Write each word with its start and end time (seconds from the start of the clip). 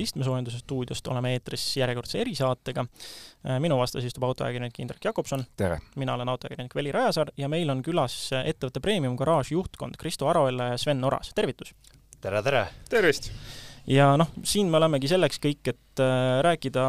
saade 0.00 0.08
istmesoojenduse 0.08 0.60
stuudiost, 0.60 1.08
oleme 1.08 1.34
eetris 1.34 1.76
järjekordse 1.76 2.20
erisaatega. 2.20 2.84
minu 3.60 3.78
vastas 3.78 4.04
istub 4.04 4.24
autoajakirjanik 4.24 4.78
Indrek 4.80 5.04
Jakobson. 5.04 5.44
mina 5.96 6.14
olen 6.14 6.28
autoajakirjanik 6.28 6.74
Veli 6.74 6.92
Rajasaar 6.92 7.30
ja 7.36 7.48
meil 7.48 7.70
on 7.70 7.82
külas 7.82 8.32
ettevõtte 8.44 8.80
Premium 8.80 9.16
Garage 9.16 9.54
juhtkond 9.54 9.96
Kristo 9.96 10.28
Aroella 10.28 10.72
ja 10.72 10.78
Sven 10.78 11.04
Oras, 11.04 11.32
tervitus! 11.34 11.74
tere, 12.20 12.42
tere! 12.42 12.66
tervist! 12.88 13.30
ja 13.86 14.16
noh, 14.16 14.28
siin 14.44 14.70
me 14.70 14.76
olemegi 14.76 15.08
selleks 15.08 15.40
kõik, 15.40 15.72
et 15.72 16.00
äh, 16.00 16.40
rääkida 16.44 16.84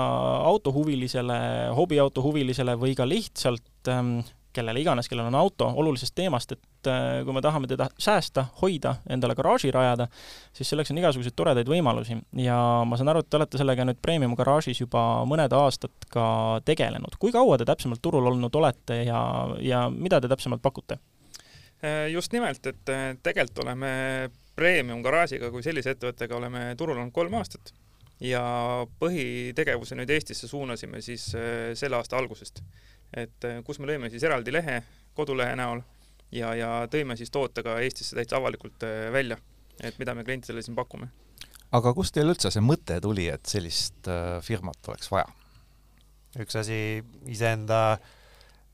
autohuvilisele, 0.47 1.39
hobiautohuvilisele 1.75 2.75
või 2.75 2.95
ka 2.95 3.07
lihtsalt 3.07 3.87
ähm, 3.87 4.19
kellele 4.53 4.81
iganes, 4.81 5.09
kellel 5.09 5.29
on 5.29 5.35
auto, 5.35 5.67
olulisest 5.81 6.15
teemast, 6.15 6.51
et 6.55 6.89
äh, 6.89 7.21
kui 7.25 7.35
me 7.35 7.41
tahame 7.43 7.69
teda 7.71 7.87
säästa, 8.01 8.45
hoida, 8.61 8.95
endale 9.09 9.35
garaaži 9.37 9.71
rajada, 9.73 10.07
siis 10.55 10.71
selleks 10.71 10.91
on 10.93 10.99
igasuguseid 11.01 11.35
toredaid 11.37 11.69
võimalusi 11.71 12.17
ja 12.43 12.57
ma 12.87 12.99
saan 12.99 13.13
aru, 13.13 13.23
et 13.23 13.29
te 13.31 13.39
olete 13.39 13.61
sellega 13.61 13.85
nüüd 13.87 14.01
Premium 14.03 14.35
garaažis 14.39 14.81
juba 14.83 15.03
mõned 15.29 15.53
aastad 15.55 16.09
ka 16.11 16.25
tegelenud. 16.67 17.17
kui 17.19 17.31
kaua 17.31 17.57
te 17.57 17.67
täpsemalt 17.69 18.01
turul 18.03 18.27
olnud 18.31 18.55
olete 18.55 19.01
ja, 19.07 19.21
ja 19.61 19.85
mida 19.89 20.21
te 20.21 20.31
täpsemalt 20.31 20.61
pakute? 20.61 20.99
Äh, 21.83 22.07
just 22.11 22.33
nimelt, 22.35 22.65
et 22.67 22.91
äh, 22.91 23.11
tegelikult 23.23 23.63
oleme 23.65 23.93
Premium 24.55 25.01
garaažiga 25.03 25.51
kui 25.51 25.63
sellise 25.63 25.95
ettevõttega 25.95 26.37
oleme 26.37 26.71
turul 26.77 26.99
olnud 26.99 27.15
kolm 27.15 27.39
aastat 27.39 27.73
ja 28.21 28.41
põhitegevuse 29.01 29.95
nüüd 29.97 30.11
Eestisse 30.13 30.45
suunasime 30.47 30.99
siis 31.01 31.23
selle 31.33 31.97
aasta 31.97 32.19
algusest 32.19 32.61
et 33.13 33.47
äh, 33.47 33.59
kus 33.65 33.79
me 33.79 33.89
lõime 33.89 34.11
siis 34.11 34.23
eraldi 34.23 34.53
lehe 34.53 34.81
kodulehe 35.17 35.55
näol 35.59 35.81
ja, 36.31 36.53
ja 36.55 36.69
tõime 36.91 37.17
siis 37.19 37.31
toote 37.33 37.63
ka 37.65 37.79
Eestisse 37.83 38.15
täitsa 38.15 38.39
avalikult 38.39 38.85
äh, 38.87 39.09
välja, 39.13 39.37
et 39.83 39.99
mida 39.99 40.15
me 40.15 40.25
klientidele 40.27 40.63
siin 40.63 40.77
pakume. 40.77 41.11
aga 41.71 41.93
kust 41.97 42.15
teil 42.15 42.31
üldse 42.31 42.51
see 42.53 42.63
mõte 42.63 42.99
tuli, 43.03 43.27
et 43.31 43.45
sellist 43.45 44.07
äh, 44.11 44.39
firmat 44.45 44.91
oleks 44.91 45.11
vaja? 45.11 45.27
üks 46.39 46.55
asi 46.55 47.03
iseenda 47.27 47.99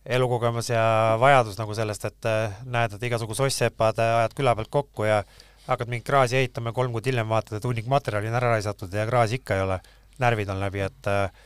elukogemus 0.06 0.70
ja 0.70 1.18
vajadus 1.20 1.58
nagu 1.58 1.74
sellest, 1.76 2.06
et 2.06 2.28
näed, 2.70 2.94
et 2.96 3.06
igasugu 3.10 3.36
soss-sepad 3.36 3.98
ajad 4.00 4.36
küla 4.38 4.54
pealt 4.56 4.70
kokku 4.72 5.08
ja 5.08 5.24
hakkad 5.68 5.90
mingit 5.92 6.06
kraasi 6.08 6.38
ehitama 6.40 6.72
ja 6.72 6.78
kolm 6.78 6.94
kuud 6.96 7.10
hiljem 7.10 7.28
vaatad, 7.28 7.58
et 7.58 7.66
hunnik 7.68 7.90
materjali 7.92 8.30
on 8.30 8.38
ära 8.40 8.54
raisatud 8.54 8.94
ja 8.94 9.08
kraasi 9.10 9.42
ikka 9.42 9.58
ei 9.58 9.66
ole, 9.66 9.80
närvid 10.22 10.54
on 10.54 10.62
läbi, 10.62 10.86
et 10.86 11.10
äh, 11.12 11.42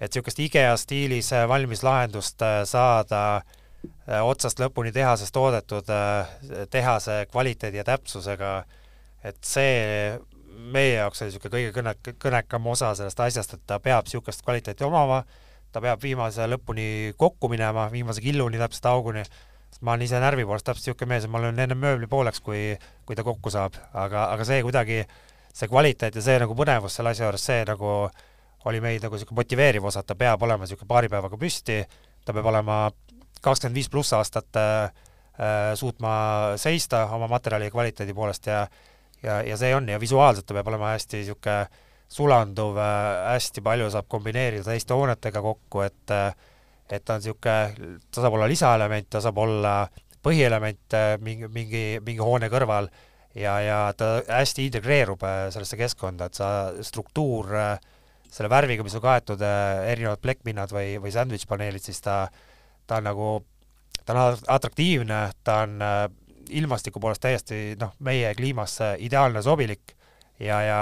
et 0.00 0.12
niisugust 0.12 0.40
IKEA 0.44 0.76
stiilis 0.76 1.32
äh, 1.32 1.46
valmis 1.48 1.82
lahendust 1.82 2.42
äh, 2.44 2.60
saada 2.68 3.22
äh, 3.36 4.20
otsast 4.22 4.60
lõpuni 4.60 4.92
tehases 4.92 5.32
toodetud 5.32 5.88
tehase 6.70 7.24
kvaliteedi 7.30 7.80
ja 7.80 7.84
täpsusega, 7.84 8.52
et 9.24 9.38
see 9.44 10.18
meie 10.72 10.96
jaoks 10.98 11.22
oli 11.22 11.30
niisugune 11.30 11.56
kõige 11.56 11.72
kõne, 11.76 12.14
kõnekam 12.22 12.70
osa 12.72 12.92
sellest 12.98 13.20
asjast, 13.20 13.56
et 13.56 13.66
ta 13.66 13.80
peab 13.80 14.06
niisugust 14.08 14.44
kvaliteeti 14.44 14.84
omama, 14.84 15.22
ta 15.72 15.80
peab 15.84 16.02
viimase 16.02 16.46
lõpuni 16.48 17.16
kokku 17.16 17.48
minema, 17.52 17.88
viimase 17.92 18.24
killuni 18.24 18.60
täpselt 18.60 18.90
auguni, 18.92 19.24
sest 19.24 19.82
ma 19.82 19.94
olen 19.94 20.06
ise 20.08 20.20
närvi 20.20 20.44
poolest 20.44 20.68
täpselt 20.68 20.90
niisugune 20.90 21.14
mees, 21.14 21.24
et 21.24 21.32
ma 21.32 21.40
löön 21.40 21.64
enne 21.64 21.76
mööbli 21.78 22.08
pooleks, 22.10 22.44
kui, 22.44 22.76
kui 23.08 23.16
ta 23.16 23.24
kokku 23.24 23.52
saab, 23.52 23.80
aga, 23.94 24.28
aga 24.34 24.48
see 24.48 24.62
kuidagi, 24.64 25.02
see 25.56 25.72
kvaliteet 25.72 26.16
ja 26.16 26.24
see 26.24 26.40
nagu 26.42 26.56
põnevus 26.56 26.96
selle 26.96 27.16
asja 27.16 27.28
juures, 27.28 27.44
see 27.48 27.64
nagu 27.68 27.92
äh, 28.06 28.24
oli 28.66 28.80
meid 28.82 29.04
nagu 29.04 29.14
niisugune 29.14 29.40
motiveeriv 29.42 29.84
osa, 29.86 30.02
et 30.02 30.10
ta 30.10 30.16
peab 30.18 30.42
olema 30.42 30.66
niisugune 30.66 30.90
paari 30.90 31.10
päevaga 31.12 31.38
püsti, 31.40 31.80
ta 32.24 32.34
peab 32.34 32.50
olema 32.50 32.86
kakskümmend 33.42 33.76
viis 33.78 33.88
pluss 33.92 34.14
aastat 34.16 34.58
äh, 34.58 34.90
äh, 35.38 35.72
suutma 35.78 36.12
seista 36.60 37.06
oma 37.14 37.28
materjali 37.30 37.70
kvaliteedi 37.70 38.14
poolest 38.14 38.50
ja 38.50 38.66
ja, 39.22 39.40
ja 39.42 39.56
see 39.56 39.74
on 39.74 39.88
ja 39.88 40.00
visuaalselt 40.00 40.46
ta 40.46 40.56
peab 40.56 40.68
olema 40.72 40.92
hästi 40.94 41.22
niisugune 41.22 41.66
sulanduv 42.08 42.78
äh,, 42.78 43.32
hästi 43.32 43.62
palju 43.64 43.88
saab 43.90 44.08
kombineerida 44.08 44.66
teiste 44.68 44.94
hoonetega 44.94 45.42
kokku, 45.42 45.82
et 45.86 46.14
äh, 46.14 46.30
et 46.90 47.02
ta 47.04 47.16
on 47.16 47.22
niisugune, 47.22 47.98
ta 48.10 48.22
saab 48.22 48.38
olla 48.38 48.48
lisaelement, 48.50 49.10
ta 49.10 49.22
saab 49.24 49.42
olla 49.42 49.74
põhielement 50.22 50.94
äh, 50.94 51.16
mingi, 51.22 51.50
mingi, 51.52 51.84
mingi 52.06 52.22
hoone 52.22 52.50
kõrval 52.52 52.90
ja, 53.34 53.58
ja 53.62 53.80
ta 53.96 54.16
hästi 54.28 54.68
integreerub 54.70 55.22
sellesse 55.50 55.78
keskkonda, 55.78 56.30
et 56.30 56.38
sa 56.38 56.50
struktuur 56.86 57.54
äh, 57.54 57.94
selle 58.36 58.52
värviga, 58.52 58.84
mis 58.84 58.96
on 58.98 59.04
kaetud 59.04 59.42
äh, 59.44 59.86
erinevad 59.92 60.20
plekkpinnad 60.24 60.72
või, 60.74 60.96
või 61.02 61.12
sandwich 61.14 61.48
paneelid, 61.48 61.84
siis 61.84 62.02
ta, 62.04 62.26
ta 62.86 63.00
on 63.00 63.08
nagu, 63.08 63.32
ta 64.04 64.14
on 64.14 64.40
atraktiivne, 64.58 65.20
ta 65.46 65.60
on 65.64 65.76
äh, 65.82 66.04
ilmastiku 66.60 67.02
poolest 67.02 67.24
täiesti 67.24 67.60
noh, 67.80 67.94
meie 68.06 68.34
kliimasse 68.38 68.94
ideaalne 69.02 69.42
sobilik 69.42 69.96
ja, 70.38 70.60
ja 70.62 70.80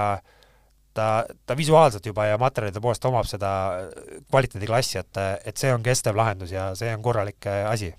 ta, 0.93 1.25
ta 1.45 1.57
visuaalselt 1.57 2.05
juba 2.05 2.27
ja 2.29 2.39
materjalide 2.41 2.81
poolest 2.83 3.05
omab 3.09 3.27
seda 3.29 3.51
kvaliteediklassi, 4.29 4.99
et, 5.01 5.21
et 5.45 5.57
see 5.57 5.73
on 5.73 5.85
kestev 5.85 6.17
lahendus 6.19 6.53
ja 6.53 6.69
see 6.77 6.91
on 6.93 7.05
korralik 7.05 7.47
äh, 7.49 7.63
asi 7.71 7.93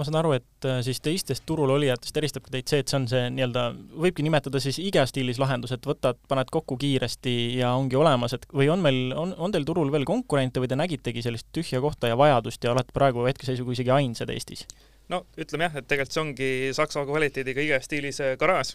ma 0.00 0.06
saan 0.06 0.18
aru, 0.22 0.32
et 0.38 0.66
äh, 0.68 0.80
siis 0.84 1.02
teistest 1.04 1.44
turul 1.48 1.70
olijatest 1.74 2.16
eristab 2.16 2.46
ka 2.46 2.54
teid 2.54 2.70
see, 2.70 2.80
et 2.80 2.90
see 2.90 2.96
on 2.96 3.06
see 3.10 3.26
nii-öelda, 3.36 3.64
võibki 4.00 4.24
nimetada 4.24 4.60
siis 4.62 4.78
IKEA 4.80 5.04
stiilis 5.08 5.40
lahendus, 5.42 5.74
et 5.76 5.86
võtad, 5.86 6.18
paned 6.30 6.48
kokku 6.52 6.78
kiiresti 6.80 7.34
ja 7.60 7.74
ongi 7.76 7.98
olemas, 8.00 8.34
et 8.36 8.46
või 8.56 8.70
on 8.72 8.80
meil, 8.84 9.00
on, 9.12 9.34
on 9.36 9.52
teil 9.52 9.66
turul 9.68 9.92
veel 9.92 10.06
konkurente 10.08 10.62
või 10.62 10.70
te 10.72 10.78
nägitegi 10.80 11.24
sellist 11.26 11.50
tühja 11.56 11.82
kohta 11.84 12.08
ja 12.08 12.16
vajadust 12.20 12.64
ja 12.64 12.72
olete 12.72 12.96
praegu 12.96 13.26
hetkeseisuga 13.28 13.76
isegi 13.76 13.92
ainsad 13.98 14.32
Eestis? 14.32 14.64
no 15.12 15.24
ütleme 15.40 15.68
jah, 15.68 15.76
et 15.82 15.90
tegelikult 15.90 16.16
see 16.16 16.24
ongi 16.24 16.50
Saksa 16.76 17.04
kvaliteediga 17.04 17.66
IKEA 17.66 17.84
stiilis 17.84 18.22
äh, 18.24 18.34
garaaž. 18.40 18.72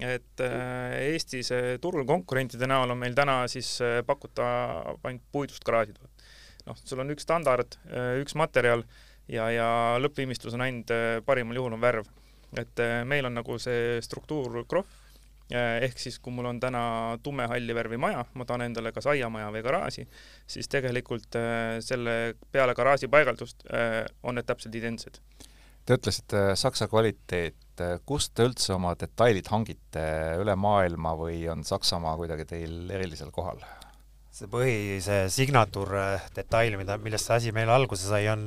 et 0.00 0.40
äh, 0.40 0.96
Eestis 1.12 1.52
turul 1.84 2.08
konkurentide 2.08 2.70
näol 2.70 2.96
on 2.96 3.02
meil 3.04 3.18
täna 3.18 3.42
siis 3.52 3.76
pakuta 4.08 4.48
ainult 5.04 5.28
puidust 5.32 5.64
garaažid. 5.68 6.00
noh, 6.64 6.80
sul 6.80 7.04
on 7.04 7.12
üks 7.12 7.28
standard, 7.28 7.76
üks 8.22 8.38
materjal 8.38 8.86
ja, 9.32 9.48
ja 9.52 9.68
lõppviimistlus 10.02 10.56
on 10.56 10.66
ainult 10.66 10.92
äh, 10.94 11.20
parimal 11.26 11.58
juhul 11.58 11.76
on 11.76 11.82
värv. 11.82 12.10
et 12.58 12.82
äh, 12.84 13.00
meil 13.08 13.24
on 13.24 13.38
nagu 13.38 13.56
see 13.60 14.00
struktuur 14.04 14.64
krohv, 14.68 14.88
äh, 15.54 15.78
ehk 15.86 16.00
siis 16.00 16.18
kui 16.20 16.34
mul 16.36 16.50
on 16.50 16.60
täna 16.60 16.82
tume 17.24 17.46
halli 17.48 17.74
värvi 17.74 17.96
maja, 18.00 18.26
ma 18.34 18.44
tahan 18.44 18.66
endale 18.68 18.92
kas 18.92 19.08
aiamaja 19.08 19.48
või 19.54 19.64
garaaži, 19.64 20.06
siis 20.46 20.68
tegelikult 20.68 21.38
selle 21.80 22.34
peale 22.52 22.76
garaaži 22.76 23.08
paigaldust 23.08 23.64
on 24.22 24.36
need 24.36 24.48
täpselt 24.48 24.76
identsed. 24.76 25.20
Te 25.82 25.96
ütlesite 25.98 26.52
Saksa 26.54 26.86
kvaliteet, 26.86 27.80
kust 28.06 28.36
te 28.36 28.44
üldse 28.46 28.76
oma 28.76 28.92
detailid 28.94 29.48
hangite 29.50 30.04
üle 30.38 30.54
maailma 30.54 31.16
või 31.18 31.40
on 31.50 31.64
Saksamaa 31.66 32.14
kuidagi 32.20 32.46
teil 32.52 32.90
erilisel 32.90 33.32
kohal? 33.34 33.64
see 34.32 34.48
põhise 34.48 35.26
signatuur 35.28 35.90
detail, 36.32 36.78
mida, 36.80 36.96
millest 36.96 37.28
see 37.28 37.34
asi 37.36 37.50
meil 37.52 37.68
alguse 37.68 38.06
sai, 38.08 38.24
on 38.32 38.46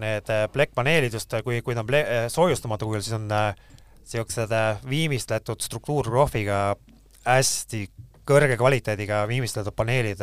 need 0.00 0.30
plekkpaneelid 0.52 1.10
äh, 1.12 1.16
just, 1.16 1.32
äh, 1.34 1.42
kui, 1.44 1.60
kui 1.64 1.74
ta 1.74 1.82
on 1.82 1.88
ple-, 1.88 2.04
äh, 2.04 2.26
soojustamata 2.32 2.86
kujul, 2.88 3.04
siis 3.04 3.16
on 3.16 3.26
niisugused 3.30 4.52
viimistletud 4.86 5.62
struktuurprohviga 5.64 6.60
hästi 7.26 7.80
kõrge 8.26 8.58
kvaliteediga 8.58 9.24
viimistletud 9.30 9.74
paneelid, 9.74 10.22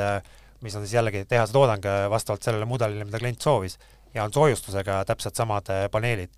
mis 0.63 0.75
on 0.79 0.85
siis 0.85 0.95
jällegi 0.95 1.25
tehase 1.27 1.55
toodang 1.55 1.83
vastavalt 2.11 2.43
sellele 2.43 2.67
mudelile, 2.67 3.03
mida 3.07 3.19
klient 3.19 3.43
soovis, 3.43 3.75
ja 4.15 4.23
on 4.23 4.33
soojustusega 4.33 5.01
täpselt 5.07 5.35
samad 5.35 5.71
paneelid. 5.91 6.31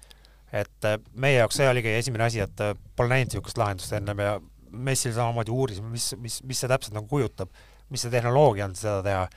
et 0.56 0.88
meie 1.13 1.38
jaoks 1.38 1.57
see 1.59 1.68
oligi 1.69 1.91
esimene 2.00 2.24
asi, 2.24 2.40
et 2.40 2.62
pole 2.95 3.09
näinud 3.12 3.34
niisugust 3.34 3.57
lahendust 3.57 3.94
ennem 3.94 4.19
ja 4.19 4.35
messil 4.72 5.13
samamoodi 5.13 5.51
uurisime, 5.51 5.90
mis, 5.90 6.13
mis, 6.18 6.40
mis 6.44 6.59
see 6.59 6.69
täpselt 6.69 6.95
nagu 6.95 7.07
kujutab, 7.09 7.50
mis 7.90 8.06
see 8.06 8.13
tehnoloogia 8.13 8.66
on 8.69 8.75
seda 8.78 9.01
teha. 9.03 9.28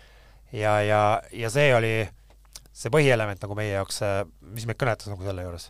ja, 0.52 0.80
ja, 0.82 1.00
ja 1.32 1.50
see 1.50 1.74
oli 1.74 1.92
see 2.78 2.92
põhielement 2.94 3.42
nagu 3.42 3.58
meie 3.58 3.74
jaoks, 3.74 4.00
mis 4.54 4.66
meid 4.68 4.78
kõnetas 4.80 5.10
nagu 5.10 5.26
selle 5.26 5.44
juures. 5.46 5.68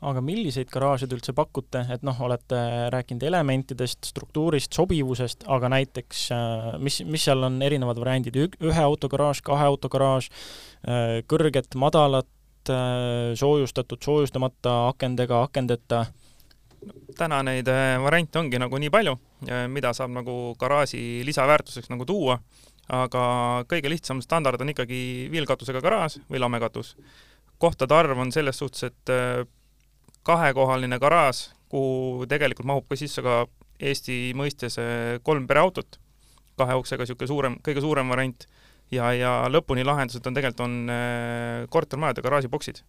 Aga 0.00 0.22
milliseid 0.24 0.70
garaaže 0.72 1.04
te 1.04 1.12
üldse 1.12 1.34
pakute, 1.36 1.82
et 1.92 2.04
noh, 2.06 2.16
olete 2.24 2.56
rääkinud 2.94 3.24
elementidest, 3.28 4.06
struktuurist, 4.08 4.72
sobivusest, 4.72 5.44
aga 5.52 5.68
näiteks 5.74 6.22
mis, 6.80 7.02
mis 7.04 7.26
seal 7.28 7.44
on 7.44 7.58
erinevad 7.62 8.00
variandid, 8.00 8.38
ühe 8.40 8.80
auto 8.80 9.10
garaaž, 9.12 9.42
kahe 9.44 9.66
auto 9.68 9.90
garaaž, 9.92 10.30
kõrget, 11.28 11.76
madalat, 11.76 12.30
soojustatud, 13.36 14.00
soojustamata, 14.04 14.78
akendega, 14.94 15.44
akendeta? 15.50 16.06
täna 17.18 17.42
neid 17.44 17.68
äh, 17.68 17.98
variante 18.00 18.38
ongi 18.40 18.56
nagu 18.56 18.78
nii 18.80 18.88
palju, 18.92 19.12
mida 19.68 19.90
saab 19.92 20.14
nagu 20.14 20.36
garaaži 20.60 21.20
lisaväärtuseks 21.28 21.90
nagu 21.92 22.06
tuua 22.08 22.38
aga 22.90 23.22
kõige 23.70 23.90
lihtsam 23.92 24.20
standard 24.24 24.60
on 24.62 24.72
ikkagi 24.72 25.28
viilkatusega 25.30 25.82
garaaž 25.84 26.18
või 26.30 26.42
lamekatus. 26.42 26.96
kohtade 27.60 27.94
arv 27.94 28.18
on 28.18 28.32
selles 28.32 28.58
suhtes, 28.58 28.82
et 28.88 29.12
äh, 29.12 29.46
kahekohaline 30.24 30.98
garaaž, 30.98 31.50
kuhu 31.68 32.26
tegelikult 32.26 32.66
mahub 32.66 32.88
ka 32.88 32.96
sisse 32.96 33.22
ka 33.22 33.46
Eesti 33.80 34.32
mõistes 34.36 34.76
äh, 34.80 35.20
kolm 35.22 35.46
pereautot, 35.46 35.98
kahe 36.58 36.74
uksega 36.76 37.04
niisugune 37.04 37.28
suurem, 37.28 37.54
kõige 37.64 37.80
suurem 37.80 38.08
variant, 38.08 38.46
ja, 38.90 39.12
ja 39.16 39.30
lõpuni 39.48 39.84
lahendused 39.86 40.26
on 40.26 40.36
tegelikult, 40.36 40.64
on 40.66 40.92
äh, 40.92 41.68
kortermajade 41.70 42.24
garaažiboksid, 42.26 42.82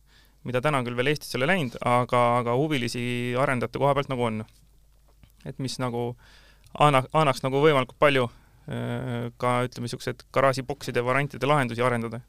mida 0.44 0.62
täna 0.62 0.82
küll 0.84 0.98
veel 0.98 1.14
Eestis 1.14 1.36
ei 1.36 1.40
ole 1.40 1.52
läinud, 1.54 1.78
aga, 1.86 2.26
aga 2.42 2.58
huvilisi 2.58 3.04
arendajate 3.40 3.80
koha 3.80 3.94
pealt 3.96 4.10
nagu 4.12 4.28
on. 4.28 4.44
et 5.46 5.58
mis 5.60 5.80
nagu 5.82 6.16
anna, 6.78 7.04
annaks 7.14 7.42
nagu 7.44 7.62
võimalikult 7.62 7.98
palju 8.00 8.28
ka 9.42 9.54
ütleme, 9.68 9.88
niisugused 9.88 10.26
garaažibokside 10.34 11.04
variantide 11.06 11.50
lahendusi 11.50 11.84
arendada 11.86 12.22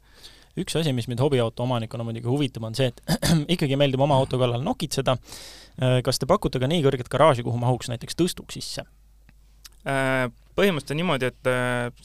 üks 0.59 0.75
asi, 0.77 0.91
mis 0.93 1.07
mind 1.09 1.23
hobiauto 1.23 1.63
omanikuna 1.65 2.05
muidugi 2.05 2.29
huvitab, 2.29 2.67
on 2.67 2.75
see, 2.77 2.91
et 2.91 2.99
ikkagi 3.55 3.77
meeldib 3.79 4.03
oma 4.05 4.19
auto 4.21 4.37
kallal 4.41 4.61
nokitseda. 4.61 5.15
kas 6.05 6.21
te 6.21 6.29
pakute 6.29 6.59
ka 6.61 6.69
nii 6.69 6.83
kõrget 6.85 7.09
garaaži, 7.09 7.45
kuhu 7.45 7.57
mahuks 7.57 7.89
näiteks 7.89 8.19
tõstuk 8.19 8.53
sisse? 8.53 8.85
põhimõtteliselt 9.83 10.93
on 10.93 10.99
niimoodi, 11.01 11.31
et 11.31 11.49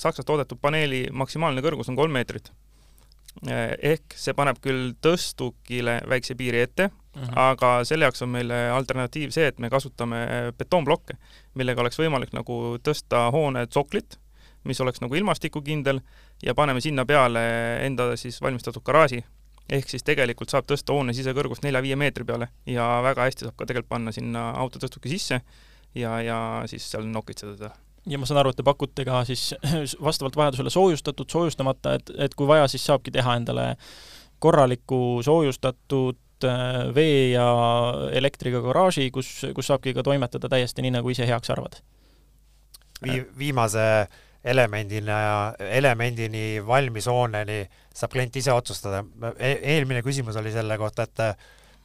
Saksas 0.01 0.27
toodetud 0.27 0.59
paneeli 0.59 1.05
maksimaalne 1.13 1.63
kõrgus 1.63 1.93
on 1.93 1.99
kolm 1.99 2.17
meetrit 2.17 2.49
Eh, 3.47 3.75
ehk 3.95 4.17
see 4.19 4.35
paneb 4.35 4.57
küll 4.59 4.97
tõstukile 5.05 6.01
väikse 6.11 6.35
piiri 6.35 6.65
ette 6.65 6.89
mm, 6.89 7.21
-hmm. 7.21 7.37
aga 7.39 7.69
selle 7.87 8.09
jaoks 8.09 8.25
on 8.27 8.33
meil 8.35 8.51
alternatiiv 8.51 9.31
see, 9.31 9.47
et 9.47 9.61
me 9.63 9.71
kasutame 9.71 10.25
betoonblokke, 10.59 11.15
millega 11.55 11.85
oleks 11.85 12.01
võimalik 12.01 12.35
nagu 12.35 12.79
tõsta 12.83 13.29
hoone 13.31 13.67
tsoklit, 13.71 14.19
mis 14.69 14.81
oleks 14.85 15.03
nagu 15.03 15.17
ilmastikukindel 15.19 16.01
ja 16.45 16.55
paneme 16.55 16.83
sinna 16.85 17.07
peale 17.09 17.43
enda 17.87 18.13
siis 18.17 18.41
valmistatud 18.45 18.85
garaaži. 18.85 19.25
ehk 19.69 19.89
siis 19.89 20.05
tegelikult 20.05 20.49
saab 20.49 20.69
tõsta 20.69 20.95
hoone 20.97 21.13
sisekõrgust 21.13 21.65
nelja-viie 21.67 21.97
meetri 21.97 22.25
peale 22.25 22.49
ja 22.67 22.87
väga 23.05 23.27
hästi 23.29 23.49
saab 23.49 23.57
ka 23.57 23.67
tegelikult 23.67 23.91
panna 23.91 24.13
sinna 24.13 24.51
autotõstuki 24.63 25.13
sisse 25.13 25.41
ja, 25.95 26.21
ja 26.21 26.39
siis 26.67 26.91
seal 26.91 27.05
nokitseda 27.05 27.57
teda 27.57 27.75
ja 28.09 28.19
ma 28.19 28.29
saan 28.29 28.41
aru, 28.43 28.53
et 28.53 28.61
te 28.61 28.67
pakute 28.67 29.05
ka 29.09 29.23
siis 29.29 29.51
vastavalt 30.09 30.37
vajadusele 30.37 30.73
soojustatud, 30.73 31.29
soojustamata, 31.31 31.99
et, 31.99 32.15
et 32.29 32.35
kui 32.39 32.49
vaja, 32.49 32.69
siis 32.71 32.87
saabki 32.87 33.13
teha 33.15 33.37
endale 33.41 33.75
korraliku 34.39 35.21
soojustatud 35.27 36.47
äh, 36.47 36.95
vee 36.95 37.31
ja 37.35 37.49
elektriga 38.17 38.63
garaaži, 38.65 39.11
kus, 39.15 39.33
kus 39.55 39.71
saabki 39.71 39.95
ka 39.97 40.07
toimetada 40.07 40.51
täiesti 40.53 40.85
nii, 40.85 40.97
nagu 40.99 41.15
ise 41.15 41.27
heaks 41.29 41.55
arvad 41.55 41.81
Vi. 42.99 43.21
viimase 43.39 44.09
elemendina 44.49 45.19
elemendini 45.59 46.59
valmis 46.67 47.07
hooneni 47.11 47.63
saab 47.95 48.13
klient 48.15 48.37
ise 48.41 48.53
otsustada 48.55 49.03
e. 49.37 49.53
eelmine 49.75 50.03
küsimus 50.07 50.39
oli 50.41 50.53
selle 50.55 50.79
kohta, 50.81 51.09
et 51.09 51.39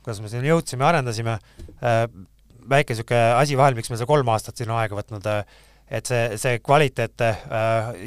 kuidas 0.03 0.21
me 0.21 0.31
sinna 0.31 0.49
jõudsime, 0.51 0.85
arendasime. 0.87 1.37
Äh, 1.83 2.05
väike 2.69 2.95
niisugune 2.95 3.21
asi 3.39 3.57
vahel, 3.59 3.75
miks 3.75 3.91
meil 3.91 3.99
see 3.99 4.09
kolm 4.09 4.29
aastat 4.31 4.59
siin 4.59 4.71
aega 4.75 4.95
võtnud 4.95 5.27
äh, 5.31 5.43
et 5.93 6.07
see, 6.07 6.37
see 6.39 6.59
kvaliteet 6.63 7.23
äh, 7.25 7.41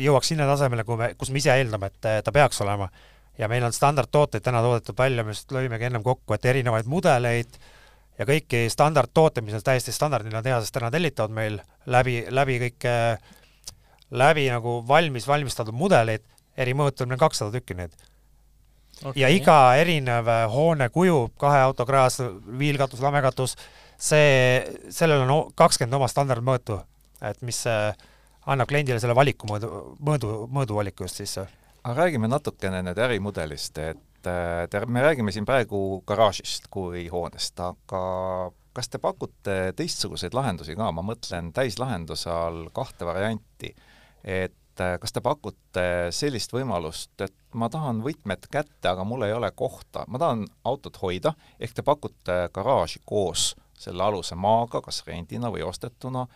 jõuaks 0.07 0.33
sinna 0.33 0.47
tasemele, 0.49 0.85
kui 0.89 0.99
me, 1.01 1.13
kus 1.19 1.33
me 1.33 1.43
ise 1.43 1.55
eeldame, 1.55 1.91
et 1.93 2.25
ta 2.25 2.35
peaks 2.35 2.61
olema. 2.65 2.89
ja 3.37 3.49
meil 3.53 3.65
on 3.67 3.73
standardtooteid 3.73 4.45
täna 4.45 4.63
toodetud 4.65 4.97
välja, 4.99 5.25
me 5.25 5.35
just 5.35 5.53
lõimegi 5.53 5.91
ennem 5.91 6.05
kokku, 6.05 6.35
et 6.35 6.45
erinevaid 6.49 6.87
mudeleid 6.89 7.59
ja 8.17 8.25
kõiki 8.25 8.63
standardtooteid, 8.73 9.45
mis 9.45 9.59
on 9.59 9.65
täiesti 9.65 9.93
standardina 9.93 10.41
tehasest 10.43 10.73
täna 10.73 10.89
tellitavad 10.91 11.35
meil 11.37 11.59
läbi, 11.85 12.23
läbi 12.33 12.57
kõik, 12.65 12.89
läbi 14.11 14.49
nagu 14.51 14.81
valmis 14.89 15.27
valmistatud 15.29 15.75
mudeleid, 15.75 16.25
eri 16.57 16.75
mõõtul 16.75 17.09
meil 17.11 17.21
kakssada 17.21 17.55
tükki 17.55 17.79
neid. 17.79 17.95
Okay.. 19.03 19.21
ja 19.21 19.29
iga 19.29 19.77
erinev 19.77 20.29
hoone 20.49 20.89
kuju, 20.89 21.33
kahe 21.37 21.59
auto 21.67 21.85
kraas, 21.85 22.17
viilkatus, 22.59 23.03
lamekatus, 23.05 23.57
see, 24.01 24.63
sellel 24.89 25.27
on 25.27 25.51
kakskümmend 25.53 25.99
oma 25.99 26.09
standardmõõtu 26.09 26.79
et 27.25 27.41
mis 27.47 27.63
annab 28.47 28.69
kliendile 28.71 28.99
selle 29.03 29.17
valiku 29.17 29.49
mõõdu, 29.51 29.71
mõõdu, 30.05 30.35
mõõduvaliku 30.53 31.07
just 31.07 31.23
siis. 31.23 31.39
aga 31.39 31.97
räägime 31.97 32.29
natukene 32.31 32.83
nüüd 32.87 32.99
ärimudelist, 32.99 33.79
et 33.79 34.29
äh, 34.31 34.67
te, 34.71 34.85
me 34.87 35.03
räägime 35.03 35.35
siin 35.35 35.47
praegu 35.49 36.03
garaažist 36.07 36.69
kui 36.71 37.07
hoonest, 37.13 37.61
aga 37.61 38.03
kas 38.77 38.91
te 38.93 39.01
pakute 39.01 39.73
teistsuguseid 39.77 40.35
lahendusi 40.37 40.77
ka, 40.77 40.91
ma 40.93 41.05
mõtlen 41.07 41.53
täislahenduse 41.57 42.31
all 42.31 42.67
kahte 42.77 43.09
varianti, 43.09 43.73
et 44.27 44.83
äh, 44.83 44.97
kas 45.01 45.15
te 45.15 45.23
pakute 45.23 45.87
sellist 46.15 46.53
võimalust, 46.53 47.15
et 47.23 47.35
ma 47.55 47.71
tahan 47.73 48.03
võtmed 48.05 48.49
kätte, 48.51 48.91
aga 48.91 49.05
mul 49.07 49.25
ei 49.27 49.35
ole 49.37 49.51
kohta, 49.55 50.05
ma 50.11 50.19
tahan 50.19 50.45
autot 50.67 50.99
hoida, 51.03 51.37
ehk 51.63 51.77
te 51.77 51.87
pakute 51.87 52.39
garaaži 52.55 53.01
koos 53.07 53.55
selle 53.79 54.03
aluse 54.03 54.35
maaga, 54.35 54.81
kas 54.83 55.03
rendina 55.07 55.51
või 55.53 55.63
ostetuna, 55.67 56.27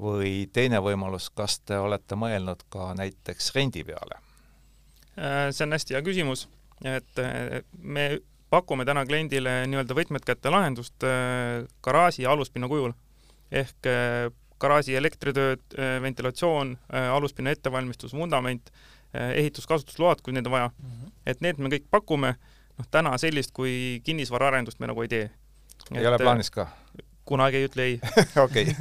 või 0.00 0.48
teine 0.52 0.80
võimalus, 0.84 1.28
kas 1.34 1.58
te 1.64 1.78
olete 1.78 2.16
mõelnud 2.18 2.64
ka 2.72 2.92
näiteks 2.98 3.52
rendi 3.56 3.84
peale? 3.88 4.20
Äh, 5.16 5.48
see 5.54 5.64
on 5.64 5.76
hästi 5.76 5.96
hea 5.96 6.04
küsimus, 6.04 6.46
et 6.84 7.22
äh, 7.22 7.62
me 7.78 8.10
pakume 8.50 8.84
täna 8.84 9.06
kliendile 9.06 9.62
nii-öelda 9.70 9.94
võtmed 9.94 10.24
kätte 10.26 10.50
lahendust 10.50 11.04
garaaži 11.86 12.24
aluspinna 12.26 12.66
kujul 12.66 12.90
ehk 13.54 13.86
garaaži 14.60 14.96
elektritööd, 14.98 15.62
ventilatsioon, 16.02 16.74
aluspinna 17.00 17.54
ettevalmistus, 17.56 18.12
vundament, 18.16 18.70
ehituskasutusload, 19.12 20.20
kui 20.22 20.34
neid 20.36 20.46
on 20.46 20.52
vaja 20.52 20.68
mm. 20.68 20.90
-hmm. 20.90 21.12
et 21.26 21.40
need 21.40 21.58
me 21.58 21.68
kõik 21.72 21.88
pakume, 21.90 22.34
noh 22.78 22.90
täna 22.90 23.16
sellist 23.18 23.50
kui 23.56 24.00
kinnisvaraarendust 24.04 24.78
me 24.80 24.86
nagu 24.86 25.02
ei 25.02 25.08
tee. 25.08 25.30
ei 25.94 26.06
ole 26.06 26.18
plaanis 26.18 26.50
ka? 26.50 26.68
kunagi 27.24 27.56
ei 27.56 27.66
ütle 27.68 27.82
ei. 27.82 28.00
okei 28.46 28.76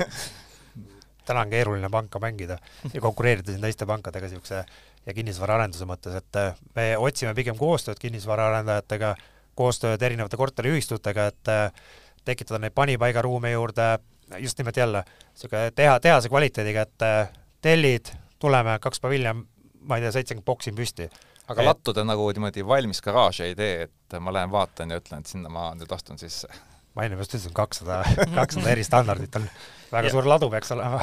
täna 1.30 1.46
on 1.46 1.50
keeruline 1.50 1.90
panka 1.90 2.20
mängida 2.20 2.58
ja 2.94 3.02
konkureerida 3.02 3.52
siin 3.52 3.62
teiste 3.62 3.86
pankadega 3.86 4.28
niisuguse 4.28 4.64
ja 5.06 5.14
kinnisvaraarenduse 5.14 5.86
mõttes, 5.90 6.16
et 6.18 6.40
äh, 6.40 6.56
me 6.76 6.86
otsime 6.98 7.34
pigem 7.38 7.58
koostööd 7.58 8.00
kinnisvaraarendajatega, 8.02 9.14
koostööd 9.58 10.02
erinevate 10.02 10.38
korteriühistutega, 10.38 11.28
et 11.32 11.52
äh, 11.54 11.92
tekitada 12.26 12.60
neid 12.64 12.76
panipaigaruume 12.78 13.52
juurde, 13.54 13.92
just 14.38 14.58
nimelt 14.58 14.78
jälle, 14.78 15.04
niisugune 15.34 15.72
teha, 15.76 16.00
tehase 16.00 16.30
kvaliteediga, 16.30 16.82
et 16.82 17.02
äh, 17.06 17.32
tellid, 17.62 18.12
tuleme 18.40 18.78
kaks 18.82 19.02
päeva 19.02 19.18
hiljem, 19.18 19.44
ma 19.82 19.98
ei 19.98 20.06
tea, 20.06 20.14
seitsekümmend 20.16 20.46
boksi 20.46 20.74
on 20.74 20.80
püsti. 20.80 21.10
aga 21.48 21.62
et... 21.62 21.66
lattu 21.66 21.94
te 21.94 22.06
nagu 22.06 22.30
niimoodi 22.32 22.66
valmis 22.68 23.02
garaaži 23.02 23.50
ei 23.50 23.56
tee, 23.56 23.88
et 23.88 24.20
ma 24.20 24.34
lähen 24.34 24.52
vaatan 24.52 24.94
ja 24.94 25.00
ütlen, 25.02 25.24
et 25.24 25.32
sinna 25.32 25.50
ma 25.50 25.72
nüüd 25.76 25.92
astun 25.96 26.22
sisse? 26.22 26.48
ma 26.96 27.06
enne 27.06 27.20
just 27.20 27.34
ütlesin, 27.34 27.54
kakssada, 27.56 28.02
kakssada 28.36 28.72
eri 28.72 28.84
standardit 28.84 29.36
on 29.40 29.46
väga 29.92 30.10
ja. 30.10 30.14
suur 30.14 30.26
ladu 30.28 30.50
peaks 30.52 30.72
olema. 30.76 31.00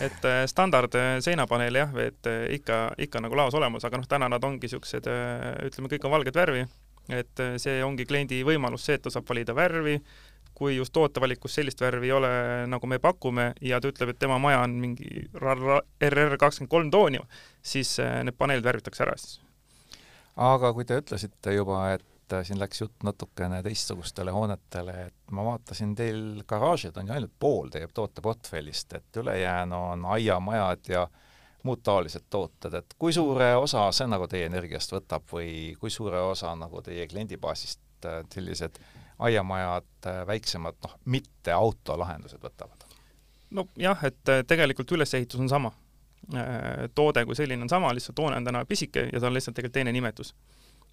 et 0.00 0.28
äh, 0.28 0.44
standard 0.46 0.94
äh, 0.94 1.16
seinapaneel 1.24 1.80
jah, 1.82 1.96
et 2.04 2.30
ikka, 2.60 2.82
ikka 3.08 3.24
nagu 3.24 3.36
laos 3.36 3.56
olemas, 3.58 3.84
aga 3.84 4.00
noh, 4.00 4.08
täna 4.08 4.28
nad 4.30 4.44
ongi 4.44 4.68
niisugused, 4.68 5.08
ütleme, 5.66 5.92
kõik 5.92 6.06
on 6.06 6.16
valget 6.16 6.36
värvi, 6.36 6.66
et 7.10 7.42
see 7.58 7.80
ongi 7.84 8.06
kliendi 8.06 8.44
võimalus, 8.46 8.84
see, 8.86 8.98
et 8.98 9.02
ta 9.02 9.12
saab 9.12 9.26
valida 9.28 9.56
värvi, 9.56 9.96
kui 10.60 10.76
just 10.76 10.92
tootevalikus 10.92 11.54
sellist 11.56 11.80
värvi 11.80 12.10
ei 12.10 12.12
ole, 12.12 12.30
nagu 12.68 12.88
me 12.90 12.98
pakume, 13.00 13.50
ja 13.64 13.80
ta 13.80 13.88
ütleb, 13.88 14.12
et 14.12 14.20
tema 14.20 14.36
maja 14.42 14.60
on 14.66 14.76
mingi 14.82 15.24
RR 15.40 16.36
kakskümmend 16.36 16.72
kolm 16.74 16.90
tooni, 16.92 17.22
siis 17.64 17.94
need 18.26 18.36
paneelid 18.36 18.66
värvitakse 18.66 19.06
ära 19.06 19.16
siis. 19.16 19.38
aga 20.36 20.72
kui 20.76 20.84
te 20.84 21.00
ütlesite 21.00 21.56
juba, 21.56 21.80
et 21.96 22.36
äh, 22.36 22.44
siin 22.44 22.60
läks 22.60 22.84
jutt 22.84 23.08
natukene 23.08 23.62
teistsugustele 23.64 24.36
hoonetele, 24.36 24.98
et 25.08 25.32
ma 25.32 25.46
vaatasin, 25.48 25.96
teil 25.96 26.44
garaažid 26.48 27.00
on 27.00 27.08
ju 27.08 27.16
ainult 27.16 27.34
pool 27.40 27.72
teie 27.72 27.88
tooteportfellist, 27.96 28.92
et 29.00 29.22
ülejäänu 29.24 29.82
on 29.94 30.06
aiamajad 30.18 30.92
ja 30.92 31.08
muud 31.64 31.80
taolised 31.84 32.28
tooted, 32.30 32.76
et 32.76 32.96
kui 32.98 33.16
suure 33.16 33.54
osa 33.56 33.88
see 33.96 34.08
nagu 34.08 34.28
teie 34.28 34.52
energiast 34.52 34.92
võtab 34.92 35.24
või 35.32 35.74
kui 35.80 35.92
suure 35.92 36.20
osa 36.20 36.52
nagu 36.56 36.84
teie 36.84 37.08
kliendibaasist 37.08 38.08
äh, 38.12 38.22
sellised 38.32 38.76
aiamajad, 39.28 39.90
äh, 40.06 40.22
väiksemad, 40.26 40.78
noh, 40.84 40.96
mitte 41.04 41.52
autolahendused 41.56 42.40
võtavad? 42.42 42.86
nojah, 43.50 44.04
et 44.06 44.30
tegelikult 44.46 44.92
ülesehitus 44.94 45.40
on 45.42 45.48
sama. 45.50 45.72
toode 46.94 47.24
kui 47.26 47.34
selline 47.34 47.64
on 47.64 47.68
sama, 47.68 47.88
lihtsalt 47.94 48.18
hoone 48.22 48.36
on 48.38 48.44
täna 48.46 48.60
pisike 48.64 49.08
ja 49.12 49.20
ta 49.20 49.26
on 49.26 49.34
lihtsalt 49.34 49.56
tegelikult 49.56 49.74
teine 49.74 49.92
nimetus 49.92 50.34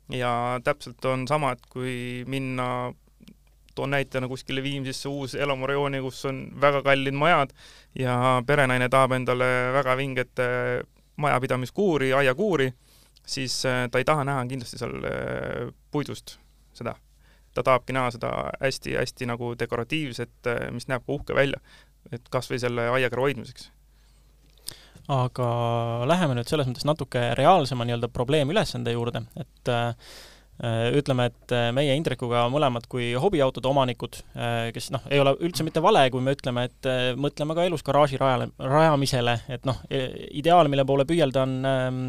ja 0.10 0.60
täpselt 0.64 1.06
on 1.06 1.28
sama, 1.28 1.52
et 1.52 1.66
kui 1.70 2.24
minna 2.28 2.94
toon 3.76 3.90
näitena 3.94 4.28
kuskile 4.28 4.64
Viimsisse 4.64 5.10
uus 5.10 5.36
elamurajooni, 5.36 6.02
kus 6.02 6.26
on 6.26 6.48
väga 6.62 6.82
kallid 6.84 7.14
majad 7.14 7.54
ja 8.00 8.42
perenaine 8.48 8.90
tahab 8.90 9.14
endale 9.20 9.50
väga 9.74 9.98
vinget 9.98 10.42
äh, 10.42 10.82
majapidamiskuuri, 11.16 12.14
aiakuuri, 12.14 12.72
siis 13.26 13.66
äh, 13.66 13.86
ta 13.92 14.02
ei 14.02 14.06
taha 14.06 14.24
näha 14.24 14.46
kindlasti 14.50 14.80
seal 14.82 14.96
äh, 15.06 15.68
puidust 15.92 16.40
seda. 16.74 16.96
Ta 17.58 17.66
tahabki 17.66 17.96
näha 17.98 18.14
seda 18.16 18.34
hästi-hästi 18.62 19.30
nagu 19.30 19.56
dekoratiivset, 19.60 20.54
mis 20.76 20.88
näeb 20.92 21.06
ka 21.08 21.18
uhke 21.18 21.36
välja, 21.38 21.60
et 22.14 22.30
kas 22.34 22.52
või 22.52 22.62
selle 22.62 22.88
aiakera 22.94 23.26
hoidmiseks 23.26 23.72
aga 25.12 25.50
läheme 26.08 26.36
nüüd 26.38 26.50
selles 26.50 26.68
mõttes 26.68 26.88
natuke 26.88 27.30
reaalsema 27.40 27.88
nii-öelda 27.88 28.10
probleemülesande 28.12 28.92
juurde, 28.92 29.24
et 29.40 29.72
äh, 29.72 29.94
ütleme, 30.98 31.30
et 31.30 31.54
äh, 31.56 31.70
meie 31.76 31.96
Indrekuga 31.96 32.44
mõlemad 32.52 32.90
kui 32.92 33.12
hobiautode 33.16 33.70
omanikud, 33.70 34.20
kes 34.76 34.90
noh, 34.96 35.06
ei 35.14 35.22
ole 35.22 35.36
üldse 35.46 35.64
mitte 35.68 35.84
vale, 35.86 36.08
kui 36.12 36.24
me 36.24 36.34
ütleme, 36.36 36.66
et 36.68 36.90
mõtleme 37.20 37.56
ka 37.56 37.68
elus 37.70 37.86
garaaži 37.88 38.20
rajale, 38.20 38.50
rajamisele, 38.60 39.38
et 39.54 39.68
noh, 39.70 39.80
ideaal, 39.90 40.68
mille 40.72 40.86
poole 40.88 41.08
püüelda, 41.08 41.46
on 41.48 41.72
ähm, 41.72 42.04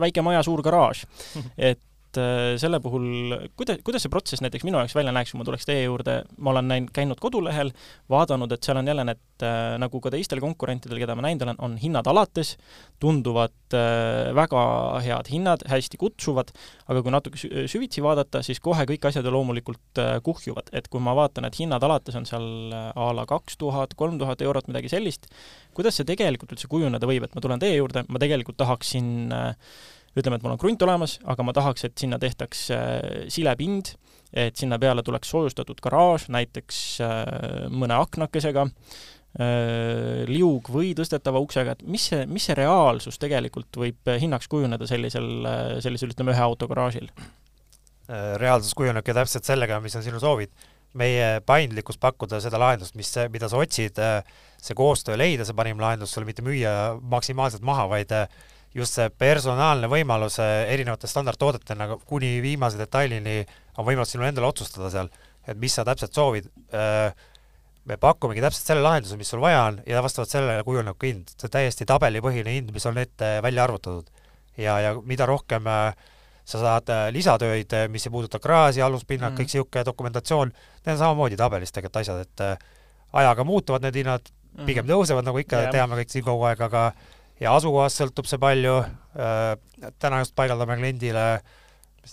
väike 0.00 0.24
maja, 0.24 0.44
suur 0.46 0.64
garaaž. 0.64 1.04
et 1.70 1.82
äh, 2.18 2.56
selle 2.60 2.80
puhul, 2.82 3.34
kuida-, 3.58 3.78
kuidas 3.86 4.04
see 4.04 4.12
protsess 4.12 4.42
näiteks 4.44 4.64
minu 4.66 4.80
jaoks 4.80 4.96
välja 4.96 5.12
näeks, 5.14 5.32
kui 5.32 5.40
ma 5.40 5.46
tuleks 5.46 5.68
teie 5.68 5.84
juurde, 5.84 6.16
ma 6.38 6.54
olen 6.54 6.70
näinud, 6.70 6.92
käinud 6.96 7.20
kodulehel, 7.22 7.72
vaadanud, 8.10 8.52
et 8.54 8.66
seal 8.66 8.80
on 8.80 8.90
jälle 8.90 9.04
need, 9.06 9.22
äh, 9.46 9.76
nagu 9.82 10.00
ka 10.02 10.12
teistel 10.14 10.42
konkurentidel, 10.42 11.00
keda 11.02 11.16
ma 11.18 11.26
näinud 11.28 11.46
olen, 11.46 11.60
on 11.66 11.76
hinnad 11.82 12.08
alates, 12.10 12.56
tunduvad 13.02 13.76
äh, 13.76 14.32
väga 14.36 14.64
head 15.04 15.30
hinnad, 15.32 15.66
hästi 15.70 16.00
kutsuvad, 16.00 16.54
aga 16.90 17.04
kui 17.04 17.14
natuke 17.14 17.40
süvitsi 17.70 18.04
vaadata, 18.04 18.42
siis 18.46 18.62
kohe 18.64 18.88
kõik 18.90 19.06
asjad 19.10 19.26
ju 19.26 19.34
loomulikult 19.34 20.02
kuhjuvad, 20.26 20.72
et 20.76 20.90
kui 20.90 21.02
ma 21.04 21.14
vaatan, 21.18 21.46
et 21.46 21.60
hinnad 21.60 21.84
alates 21.86 22.16
on 22.18 22.26
seal 22.28 22.50
a 22.74 23.10
la 23.16 23.26
kaks 23.28 23.58
tuhat, 23.60 23.94
kolm 23.98 24.18
tuhat 24.20 24.42
eurot, 24.44 24.68
midagi 24.70 24.90
sellist, 24.92 25.30
kuidas 25.76 25.96
see 25.98 26.08
tegelikult 26.08 26.52
üldse 26.54 26.68
kujuneda 26.70 27.08
võib, 27.08 27.24
et 27.26 27.34
ma 27.36 27.42
tulen 27.44 27.62
teie 27.62 27.78
juurde, 27.78 28.04
ma 28.08 28.20
tegelikult 28.22 28.58
tahaksin 28.60 29.32
äh, 29.34 29.72
ütleme, 30.18 30.38
et 30.38 30.44
mul 30.44 30.54
on 30.56 30.60
krunt 30.60 30.82
olemas, 30.82 31.18
aga 31.28 31.44
ma 31.46 31.54
tahaks, 31.56 31.86
et 31.86 32.00
sinna 32.00 32.18
tehtaks 32.22 32.64
äh, 32.74 32.96
silepind, 33.30 33.94
et 34.30 34.58
sinna 34.58 34.78
peale 34.82 35.04
tuleks 35.06 35.30
soojustatud 35.30 35.80
garaaž, 35.82 36.28
näiteks 36.34 36.80
äh, 37.04 37.22
mõne 37.70 37.98
aknakesega, 38.02 38.66
äh, 38.66 40.24
liug 40.30 40.70
või 40.74 40.92
tõstetava 40.98 41.42
uksega, 41.44 41.76
et 41.76 41.86
mis 41.86 42.08
see, 42.10 42.26
mis 42.30 42.48
see 42.50 42.58
reaalsus 42.58 43.20
tegelikult 43.22 43.80
võib 43.84 44.12
hinnaks 44.22 44.50
kujuneda 44.50 44.90
sellisel, 44.90 45.30
sellisel 45.84 46.14
ütleme, 46.14 46.34
ühe 46.34 46.48
auto 46.48 46.70
garaažil? 46.70 47.12
reaalsus 48.10 48.74
kujunebki 48.74 49.14
täpselt 49.14 49.46
sellega, 49.46 49.76
mis 49.78 49.94
on 49.94 50.02
sinu 50.02 50.18
soovid. 50.18 50.50
meie 50.98 51.38
paindlikkus 51.46 52.00
pakkuda 52.02 52.40
seda 52.42 52.58
lahendust, 52.58 52.96
mis, 52.98 53.12
mida 53.30 53.46
sa 53.46 53.60
otsid, 53.62 54.00
see 54.58 54.74
koostöö 54.74 55.14
leida, 55.14 55.44
see 55.46 55.54
parim 55.54 55.78
lahendus 55.78 56.10
sulle 56.10 56.26
mitte 56.26 56.42
müüa 56.42 56.72
maksimaalselt 56.98 57.62
maha, 57.62 57.84
vaid 57.92 58.10
just 58.74 58.94
see 58.98 59.10
personaalne 59.18 59.88
võimalus 59.90 60.38
erinevate 60.42 61.10
standardtoodetena 61.10 61.88
kuni 62.06 62.36
viimase 62.42 62.78
detailini 62.78 63.42
on 63.78 63.86
võimalus 63.88 64.14
sinul 64.14 64.28
endal 64.28 64.46
otsustada 64.50 64.90
seal, 64.92 65.10
et 65.48 65.58
mis 65.58 65.74
sa 65.74 65.84
täpselt 65.86 66.14
soovid. 66.14 66.46
Äh, 66.74 67.10
me 67.88 67.96
pakumegi 67.98 68.42
täpselt 68.44 68.68
selle 68.68 68.84
lahenduse, 68.84 69.16
mis 69.18 69.30
sul 69.32 69.40
vaja 69.42 69.64
on 69.70 69.80
ja 69.88 70.02
vastavalt 70.04 70.30
sellele 70.30 70.62
kujuneb 70.66 70.98
ka 71.00 71.08
hind, 71.08 71.32
see 71.34 71.50
täiesti 71.50 71.86
tabelipõhine 71.88 72.52
hind, 72.54 72.74
mis 72.74 72.86
on 72.86 72.98
ette 73.00 73.38
välja 73.42 73.64
arvutatud. 73.64 74.10
ja, 74.60 74.78
ja 74.80 74.94
mida 75.04 75.26
rohkem 75.26 75.66
äh, 75.66 75.94
sa 76.44 76.58
saad 76.60 76.90
äh, 76.92 77.06
lisatöid, 77.14 77.72
mis 77.88 78.06
ei 78.06 78.12
puuduta 78.12 78.38
kraasi, 78.38 78.82
aluspinnad 78.82 79.32
mm., 79.32 79.38
kõik 79.38 79.54
niisugune 79.54 79.86
dokumentatsioon, 79.86 80.52
need 80.84 80.92
on 80.94 81.00
samamoodi 81.00 81.38
tabelis 81.40 81.72
tegelikult 81.72 82.02
asjad, 82.02 82.26
et 82.26 82.68
ajaga 83.12 83.44
muutuvad 83.44 83.86
need 83.86 83.96
hinnad, 84.02 84.28
pigem 84.66 84.84
mm. 84.84 84.92
tõusevad, 84.92 85.26
nagu 85.26 85.40
ikka 85.40 85.64
yeah. 85.64 85.72
teame 85.74 85.98
kõik 86.02 86.12
siin 86.12 86.26
kogu 86.26 86.44
aeg, 86.50 86.60
aga 86.66 86.90
ja 87.40 87.54
asukohast 87.56 88.00
sõltub 88.00 88.28
see 88.28 88.40
palju, 88.40 88.76
äh, 89.16 89.92
täna 90.02 90.22
just 90.24 90.36
paigaldame 90.38 90.78
kliendile 90.80 91.26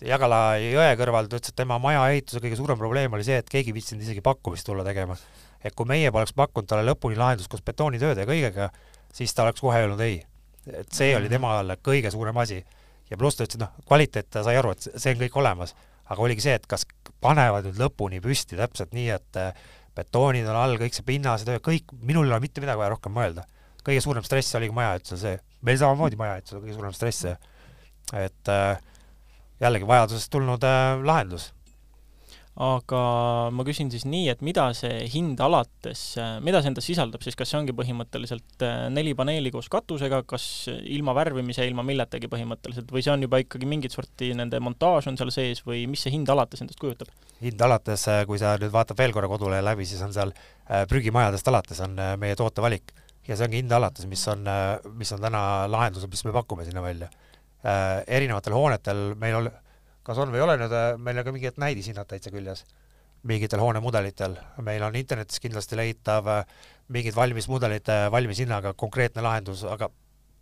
Jagala 0.03 0.57
jõe 0.59 0.87
kõrval, 0.99 1.29
ta 1.31 1.37
ütles, 1.39 1.53
et 1.53 1.57
tema 1.57 1.77
maja 1.79 2.01
ehituse 2.11 2.41
kõige 2.43 2.57
suurem 2.59 2.77
probleem 2.77 3.13
oli 3.15 3.23
see, 3.23 3.37
et 3.39 3.47
keegi 3.49 3.71
ei 3.71 3.77
viitsinud 3.77 4.03
isegi 4.03 4.21
pakkumist 4.21 4.67
tulla 4.67 4.83
tegema. 4.83 5.15
et 5.63 5.73
kui 5.73 5.87
meie 5.89 6.11
poleks 6.11 6.35
pakkunud 6.37 6.67
talle 6.69 6.83
lõpuni 6.85 7.15
lahendust 7.17 7.49
koos 7.49 7.63
betoonitööde 7.65 8.21
ja 8.21 8.27
kõigega, 8.27 8.67
siis 9.13 9.33
ta 9.33 9.43
oleks 9.43 9.63
kohe 9.63 9.79
öelnud 9.79 10.03
ei. 10.03 10.21
et 10.67 10.91
see 10.91 11.15
oli 11.15 11.29
temale 11.29 11.77
kõige 11.81 12.11
suurem 12.11 12.37
asi. 12.37 12.63
ja 13.09 13.17
pluss 13.17 13.37
ta 13.37 13.47
ütles, 13.47 13.55
et 13.55 13.63
noh, 13.63 13.71
kvaliteet, 13.87 14.29
ta 14.29 14.43
sai 14.43 14.57
aru, 14.59 14.75
et 14.75 14.89
see 14.95 15.15
on 15.15 15.23
kõik 15.23 15.39
olemas, 15.39 15.73
aga 16.05 16.21
oligi 16.21 16.43
see, 16.43 16.53
et 16.59 16.67
kas 16.67 16.85
panevad 17.21 17.65
nüüd 17.65 17.79
lõpuni 17.79 18.21
püsti 18.21 18.59
täpselt 18.59 18.91
nii, 18.93 19.09
et 19.09 19.39
äh, 19.39 19.53
betoonid 19.95 20.47
on 20.51 20.55
all, 20.55 20.77
kõik 20.77 20.93
see 20.93 21.07
pinnastöö, 21.07 21.63
kõik, 21.63 21.95
minul 22.01 22.27
ei 22.27 22.35
ole 22.35 22.43
mitte 22.43 22.61
midagi 22.61 22.83
vaja 22.83 22.91
rohkem 22.91 23.15
mõelda 23.15 23.47
kõige 23.87 24.03
suurem 24.03 24.25
stress 24.27 24.57
oligi 24.59 24.75
majaehitusel 24.75 25.21
see, 25.21 25.37
meil 25.67 25.79
samamoodi 25.79 26.19
majaehitusel 26.19 26.63
kõige 26.63 26.77
suurem 26.77 26.95
stress 26.95 27.25
see, 27.25 27.35
et 28.17 28.51
äh, 28.53 28.81
jällegi 29.63 29.87
vajadusest 29.87 30.31
tulnud 30.33 30.65
äh, 30.67 30.97
lahendus 31.05 31.51
aga 32.57 32.99
ma 33.53 33.63
küsin 33.67 33.91
siis 33.93 34.01
nii, 34.09 34.31
et 34.31 34.39
mida 34.45 34.65
see 34.77 35.03
hind 35.13 35.37
alates, 35.45 36.01
äh, 36.17 36.37
mida 36.43 36.61
see 36.61 36.71
endas 36.71 36.87
sisaldab 36.89 37.21
siis, 37.21 37.37
kas 37.37 37.51
see 37.51 37.59
ongi 37.59 37.75
põhimõtteliselt 37.77 38.65
äh, 38.65 38.87
neli 38.93 39.13
paneeli 39.17 39.51
koos 39.53 39.69
katusega, 39.73 40.23
kas 40.29 40.65
ilma 40.73 41.13
värvimise, 41.17 41.67
ilma 41.69 41.85
milletagi 41.85 42.29
põhimõtteliselt 42.31 42.89
või 42.93 43.05
see 43.05 43.13
on 43.13 43.27
juba 43.27 43.41
ikkagi 43.43 43.69
mingit 43.69 43.93
sorti 43.93 44.31
nende 44.37 44.61
montaaž 44.63 45.11
on 45.11 45.21
seal 45.21 45.33
sees 45.33 45.61
või 45.67 45.85
mis 45.89 46.05
see 46.05 46.15
hind 46.15 46.29
alates 46.33 46.65
endast 46.65 46.81
kujutab? 46.81 47.13
hind 47.43 47.61
alates, 47.61 48.07
kui 48.25 48.41
sa 48.41 48.55
nüüd 48.57 48.73
vaatad 48.73 48.97
veel 48.97 49.13
korra 49.13 49.29
kodulehe 49.29 49.61
läbi, 49.61 49.85
siis 49.85 50.01
on 50.01 50.15
seal 50.15 50.33
prügimajadest 50.89 51.53
alates 51.53 51.83
on 51.85 51.93
meie 52.17 52.33
tootevalik 52.37 52.89
ja 53.27 53.35
see 53.35 53.47
ongi 53.47 53.61
hind 53.61 53.73
alates, 53.75 54.07
mis 54.09 54.23
on, 54.31 54.47
mis 54.97 55.11
on 55.15 55.23
täna 55.23 55.41
lahendused, 55.71 56.09
mis 56.11 56.23
me 56.27 56.33
pakume 56.35 56.65
sinna 56.67 56.83
välja. 56.83 57.09
Äh, 57.67 58.03
erinevatel 58.19 58.55
hoonetel 58.55 59.03
meil 59.19 59.39
ol-, 59.41 59.53
kas 60.07 60.19
on 60.21 60.31
või 60.31 60.41
ei 60.41 60.45
ole 60.45 60.57
nüüd, 60.61 60.73
äh, 60.73 60.89
meil 61.01 61.19
on 61.19 61.27
ka 61.27 61.35
mingid 61.35 61.61
näidishinnad 61.61 62.07
täitsa 62.07 62.31
küljes, 62.31 62.63
mingitel 63.27 63.59
hoonemudelitel, 63.59 64.37
meil 64.63 64.85
on 64.85 64.95
internetis 64.95 65.41
kindlasti 65.43 65.79
leitav 65.79 66.29
äh, 66.31 66.43
mingid 66.93 67.17
valmis 67.17 67.49
mudelid 67.51 67.89
valmis 68.13 68.39
hinnaga, 68.39 68.71
konkreetne 68.77 69.25
lahendus, 69.25 69.65
aga 69.67 69.89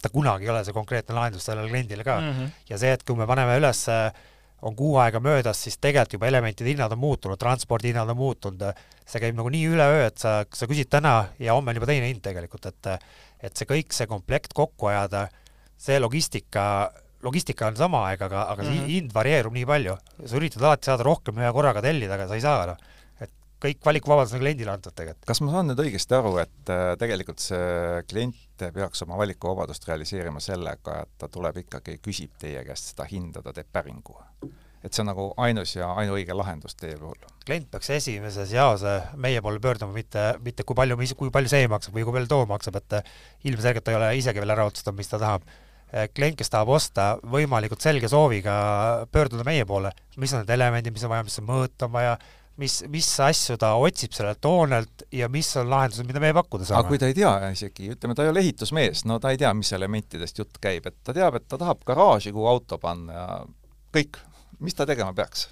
ta 0.01 0.12
kunagi 0.13 0.46
ei 0.46 0.54
ole 0.54 0.62
see 0.68 0.75
konkreetne 0.75 1.15
lahendus 1.18 1.48
sellele 1.48 1.72
kliendile 1.72 2.06
ka 2.06 2.20
mm. 2.20 2.32
-hmm. 2.32 2.50
ja 2.70 2.77
see, 2.77 2.92
et 2.94 3.04
kui 3.04 3.18
me 3.18 3.25
paneme 3.25 3.58
üles 3.58 3.88
äh, 3.89 4.12
on 4.65 4.75
kuu 4.75 4.95
aega 5.01 5.22
möödas, 5.22 5.60
siis 5.62 5.77
tegelikult 5.77 6.17
juba 6.17 6.29
elementide 6.31 6.72
hinnad 6.72 6.93
on 6.95 7.01
muutunud, 7.01 7.38
transpordi 7.41 7.91
hinnad 7.91 8.10
on 8.10 8.17
muutunud, 8.17 8.81
see 9.05 9.22
käib 9.22 9.38
nagu 9.38 9.51
nii 9.53 9.67
üleöö, 9.75 10.05
et 10.07 10.17
sa, 10.22 10.39
sa 10.50 10.67
küsid 10.69 10.89
täna 10.89 11.15
ja 11.39 11.53
homme 11.53 11.74
on 11.74 11.79
juba 11.79 11.89
teine 11.91 12.10
hind 12.10 12.24
tegelikult, 12.25 12.69
et 12.72 12.91
et 13.45 13.60
see 13.60 13.67
kõik, 13.69 13.93
see 13.93 14.07
komplekt 14.10 14.55
kokku 14.57 14.89
ajada, 14.89 15.27
see 15.77 16.00
logistika, 16.01 16.89
logistika 17.22 17.67
on 17.69 17.77
sama 17.77 18.05
aeg, 18.10 18.24
aga, 18.25 18.48
aga 18.55 18.63
see 18.63 18.72
mm 18.72 18.79
-hmm. 18.79 18.93
hind 18.95 19.13
varieerub 19.13 19.53
nii 19.53 19.65
palju. 19.69 19.98
sa 20.25 20.38
üritad 20.39 20.63
alati 20.63 20.89
saada 20.89 21.03
rohkem 21.03 21.38
ühe 21.38 21.51
korraga 21.53 21.81
tellida, 21.81 22.13
aga 22.15 22.27
sa 22.27 22.36
ei 22.36 22.41
saa, 22.41 22.65
noh 22.65 22.95
kõik 23.63 23.85
valikuvabadus 23.85 24.35
on 24.35 24.43
kliendile 24.43 24.74
antud 24.74 24.95
tegelikult. 24.95 25.27
kas 25.29 25.41
ma 25.43 25.53
saan 25.53 25.71
nüüd 25.71 25.81
õigesti 25.85 26.17
aru, 26.17 26.35
et 26.43 26.71
äh, 26.74 26.91
tegelikult 27.01 27.41
see 27.43 28.03
klient 28.09 28.65
peaks 28.75 29.03
oma 29.05 29.17
valikuvabadust 29.19 29.88
realiseerima 29.89 30.43
sellega, 30.43 31.01
et 31.03 31.17
ta 31.21 31.29
tuleb 31.31 31.63
ikkagi, 31.65 31.97
küsib 32.03 32.35
teie 32.41 32.63
käest 32.67 32.93
seda 32.93 33.07
hinda, 33.09 33.43
ta 33.45 33.55
teeb 33.55 33.71
päringu? 33.74 34.19
et 34.85 34.93
see 34.93 35.01
on 35.01 35.09
nagu 35.09 35.24
ainus 35.41 35.71
ja 35.74 35.88
ainuõige 35.97 36.35
lahendus 36.38 36.77
teie 36.77 36.97
puhul? 37.00 37.17
klient 37.47 37.69
peaks 37.71 37.89
esimeses 37.95 38.51
jaos 38.53 38.83
meie 39.21 39.41
poole 39.41 39.62
pöörduma, 39.63 39.95
mitte, 39.95 40.33
mitte 40.45 40.65
kui 40.67 40.77
palju, 40.77 40.97
kui 41.17 41.33
palju 41.33 41.51
see 41.51 41.69
maksab 41.71 41.95
või 41.95 42.05
kui 42.05 42.17
palju 42.19 42.31
too 42.31 42.50
maksab, 42.50 42.81
et 42.81 43.00
ilmselgelt 43.50 43.85
ta 43.85 43.93
ei 43.93 44.01
ole 44.01 44.12
isegi 44.19 44.43
veel 44.43 44.53
ära 44.53 44.67
otsustanud, 44.69 45.00
mis 45.00 45.09
ta 45.09 45.21
tahab. 45.21 45.47
klient, 46.17 46.35
kes 46.38 46.50
tahab 46.51 46.69
osta, 46.75 47.03
võimalikult 47.24 47.81
selge 47.81 48.09
sooviga 48.12 48.55
pöörduda 49.13 49.45
meie 49.47 49.65
poole, 49.65 49.93
mis 50.17 50.33
on 50.33 50.43
need 50.43 50.53
elemendid, 50.57 50.93
mis 50.93 51.05
on 51.05 51.13
vaja, 51.13 51.24
mis 51.24 51.38
mõõt 51.45 51.85
on 51.85 51.93
vaja, 51.93 52.17
mis, 52.62 52.77
mis 52.91 53.09
asju 53.24 53.57
ta 53.62 53.74
otsib 53.81 54.13
sellelt 54.15 54.45
hoonelt 54.47 55.05
ja 55.15 55.29
mis 55.31 55.50
on 55.59 55.69
lahendused, 55.71 56.07
mida 56.07 56.21
meie 56.24 56.35
pakkuda 56.38 56.67
saame. 56.67 56.83
aga 56.83 56.91
kui 56.93 57.01
ta 57.01 57.09
ei 57.12 57.17
tea 57.17 57.33
isegi, 57.55 57.89
ütleme, 57.95 58.15
ta 58.15 58.25
ei 58.25 58.31
ole 58.31 58.43
ehitusmees, 58.45 59.03
no 59.09 59.19
ta 59.24 59.33
ei 59.33 59.41
tea, 59.41 59.51
mis 59.57 59.74
elementidest 59.75 60.39
jutt 60.39 60.62
käib, 60.63 60.88
et 60.88 60.97
ta 61.03 61.15
teab, 61.15 61.39
et 61.39 61.47
ta 61.51 61.59
tahab 61.62 61.83
garaaži, 61.88 62.33
kuhu 62.35 62.47
auto 62.51 62.79
panna 62.81 63.19
ja 63.19 63.27
kõik 63.95 64.21
mis 64.59 64.75
ta 64.75 64.88
tegema 64.88 65.13
peaks? 65.15 65.50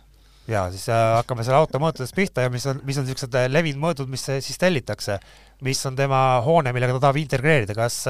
jaa, 0.48 0.66
siis 0.74 0.90
äh, 0.92 1.02
hakkame 1.16 1.44
selle 1.48 1.62
auto 1.62 1.80
mõõtudest 1.80 2.16
pihta 2.18 2.44
ja 2.44 2.52
mis 2.52 2.66
on, 2.68 2.82
mis 2.84 2.98
on 3.00 3.06
niisugused 3.08 3.36
äh, 3.40 3.46
levinud 3.48 3.80
mõõdud, 3.80 4.10
mis 4.12 4.26
äh, 4.28 4.42
siis 4.44 4.60
tellitakse. 4.60 5.20
mis 5.64 5.80
on 5.88 5.96
tema 5.96 6.42
hoone, 6.44 6.74
millega 6.76 6.98
ta 6.98 7.06
tahab 7.06 7.22
integreerida, 7.22 7.76
kas 7.78 8.02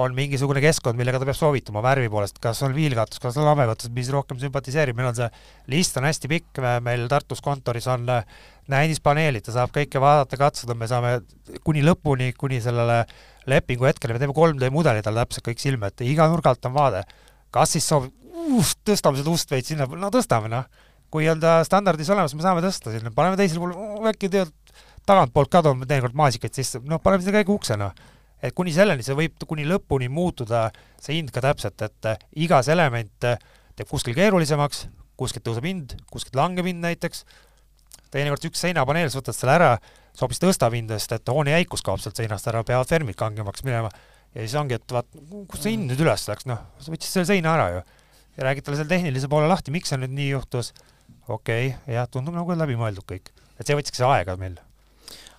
on 0.00 0.14
mingisugune 0.16 0.58
keskkond, 0.62 0.98
millega 0.98 1.20
ta 1.22 1.26
peab 1.28 1.38
soovituma 1.38 1.82
värvi 1.84 2.08
poolest, 2.10 2.40
kas 2.42 2.62
on 2.66 2.74
viilkatus, 2.74 3.20
kas 3.22 3.36
on 3.38 3.46
lamekatus, 3.46 3.92
mis 3.94 4.10
rohkem 4.10 4.40
sümpatiseerib, 4.40 4.96
meil 4.98 5.12
on 5.12 5.18
see 5.18 5.28
list 5.70 6.00
on 6.00 6.08
hästi 6.08 6.30
pikk, 6.30 6.62
meil 6.82 7.06
Tartus 7.10 7.42
kontoris 7.44 7.86
on 7.92 8.08
näidispaneelid, 8.72 9.44
ta 9.46 9.54
saab 9.54 9.74
kõike 9.74 10.02
vaadata, 10.02 10.38
katsuda, 10.40 10.74
me 10.78 10.88
saame 10.90 11.18
kuni 11.66 11.84
lõpuni, 11.86 12.32
kuni 12.38 12.58
sellele 12.64 13.04
lepingu 13.50 13.86
hetkeni, 13.86 14.16
me 14.16 14.22
teeme 14.22 14.34
3D 14.34 14.72
mudeli 14.74 15.04
talle 15.04 15.22
täpselt 15.22 15.46
kõik 15.50 15.62
silme 15.62 15.92
ette, 15.92 16.06
iga 16.08 16.26
nurga 16.32 16.54
alt 16.54 16.66
on 16.66 16.74
vaade. 16.74 17.04
kas 17.54 17.76
siis 17.76 17.86
soovib 17.86 18.10
tõstame 18.84 19.20
seda 19.20 19.30
ust 19.30 19.50
veits 19.50 19.70
sinna, 19.70 19.86
no 19.86 20.10
tõstame 20.10 20.50
noh. 20.50 20.66
kui 21.14 21.28
on 21.30 21.38
ta 21.38 21.60
standardis 21.62 22.10
olemas, 22.10 22.34
me 22.34 22.42
saame 22.42 22.64
tõsta 22.64 22.90
sinna, 22.90 23.12
paneme 23.14 23.38
teisele 23.38 23.60
poole, 23.62 24.10
äkki 24.10 24.32
tead, 24.32 24.50
tagantpoolt 25.06 25.52
ka 25.52 25.62
toome 25.62 25.86
teinekord 25.86 26.16
maasikaid 26.18 26.56
sisse, 26.56 26.80
noh, 26.82 26.98
paneme 26.98 27.22
sinna 27.22 27.38
käigu 27.38 27.54
ukse 27.54 27.76
noh. 27.78 27.94
Et 28.42 28.54
kuni 28.56 28.74
selleni, 28.74 29.04
see 29.06 29.16
võib 29.18 29.46
kuni 29.48 29.66
lõpuni 29.68 30.10
muutuda, 30.12 30.68
see 31.00 31.18
hind 31.18 31.32
ka 31.34 31.42
täpselt, 31.44 31.80
et 31.86 32.10
eh, 32.10 32.24
igas 32.46 32.70
element 32.72 33.28
eh, 33.30 33.40
teeb 33.76 33.90
kuskil 33.90 34.16
keerulisemaks, 34.16 34.86
kuskilt 35.18 35.46
tõuseb 35.46 35.66
hind, 35.68 35.96
kuskilt 36.10 36.38
langeb 36.38 36.66
hind 36.68 36.82
näiteks, 36.84 37.24
teinekord 38.14 38.48
üks 38.50 38.62
seinapaneel, 38.62 39.10
sa 39.10 39.20
võtad 39.20 39.36
selle 39.36 39.54
ära, 39.54 39.70
see 40.14 40.24
hoopis 40.26 40.42
tõstab 40.42 40.74
hinda, 40.74 40.98
sest 40.98 41.16
et 41.18 41.30
hoone 41.32 41.54
jäikus 41.54 41.82
kaob 41.86 42.02
sealt 42.02 42.18
seinast 42.18 42.50
ära, 42.50 42.62
peavad 42.66 42.90
fermid 42.90 43.18
kangemaks 43.18 43.64
minema 43.66 43.90
ja 44.34 44.42
siis 44.42 44.54
ongi, 44.58 44.78
et 44.78 44.94
vaat, 44.94 45.08
kus 45.50 45.62
see 45.62 45.74
hind 45.76 45.90
nüüd 45.90 46.02
üles 46.04 46.26
läks, 46.30 46.46
noh, 46.50 46.62
sa 46.82 46.92
võtsid 46.92 47.10
selle 47.10 47.28
seina 47.30 47.54
ära 47.54 47.68
ju 47.76 47.82
ja 48.34 48.46
räägid 48.48 48.66
talle 48.66 48.80
selle 48.80 48.90
tehnilise 48.90 49.30
poole 49.30 49.48
lahti, 49.50 49.74
miks 49.74 49.92
see 49.92 50.00
nüüd 50.00 50.14
nii 50.14 50.30
juhtus. 50.32 50.72
okei 51.28 51.70
okay,, 51.70 51.94
jah, 51.94 52.08
tundub 52.10 52.34
nagu 52.36 52.56
läbimõeldud 52.58 53.06
kõik, 53.08 53.30
et 53.58 53.66
see 53.66 53.78
võttiski 53.78 54.02
aega 54.06 54.36
meil. 54.40 54.58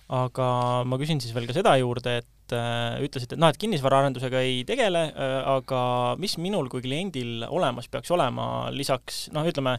aga 0.08 0.48
ma 0.88 0.98
küsin 1.00 1.20
siis 1.20 1.34
veel 1.36 1.48
ka 1.48 1.56
seda 1.56 1.76
juurde, 1.80 2.20
et 2.22 2.30
äh, 2.54 2.98
ütlesite, 3.06 3.36
et 3.36 3.42
noh, 3.42 3.50
et 3.52 3.58
kinnisvaraarendusega 3.60 4.42
ei 4.44 4.60
tegele 4.68 5.06
äh,, 5.10 5.38
aga 5.56 5.80
mis 6.22 6.36
minul 6.42 6.70
kui 6.72 6.84
kliendil 6.84 7.46
olemas 7.48 7.88
peaks 7.92 8.12
olema 8.14 8.68
lisaks 8.74 9.26
noh, 9.34 9.46
ütleme, 9.48 9.76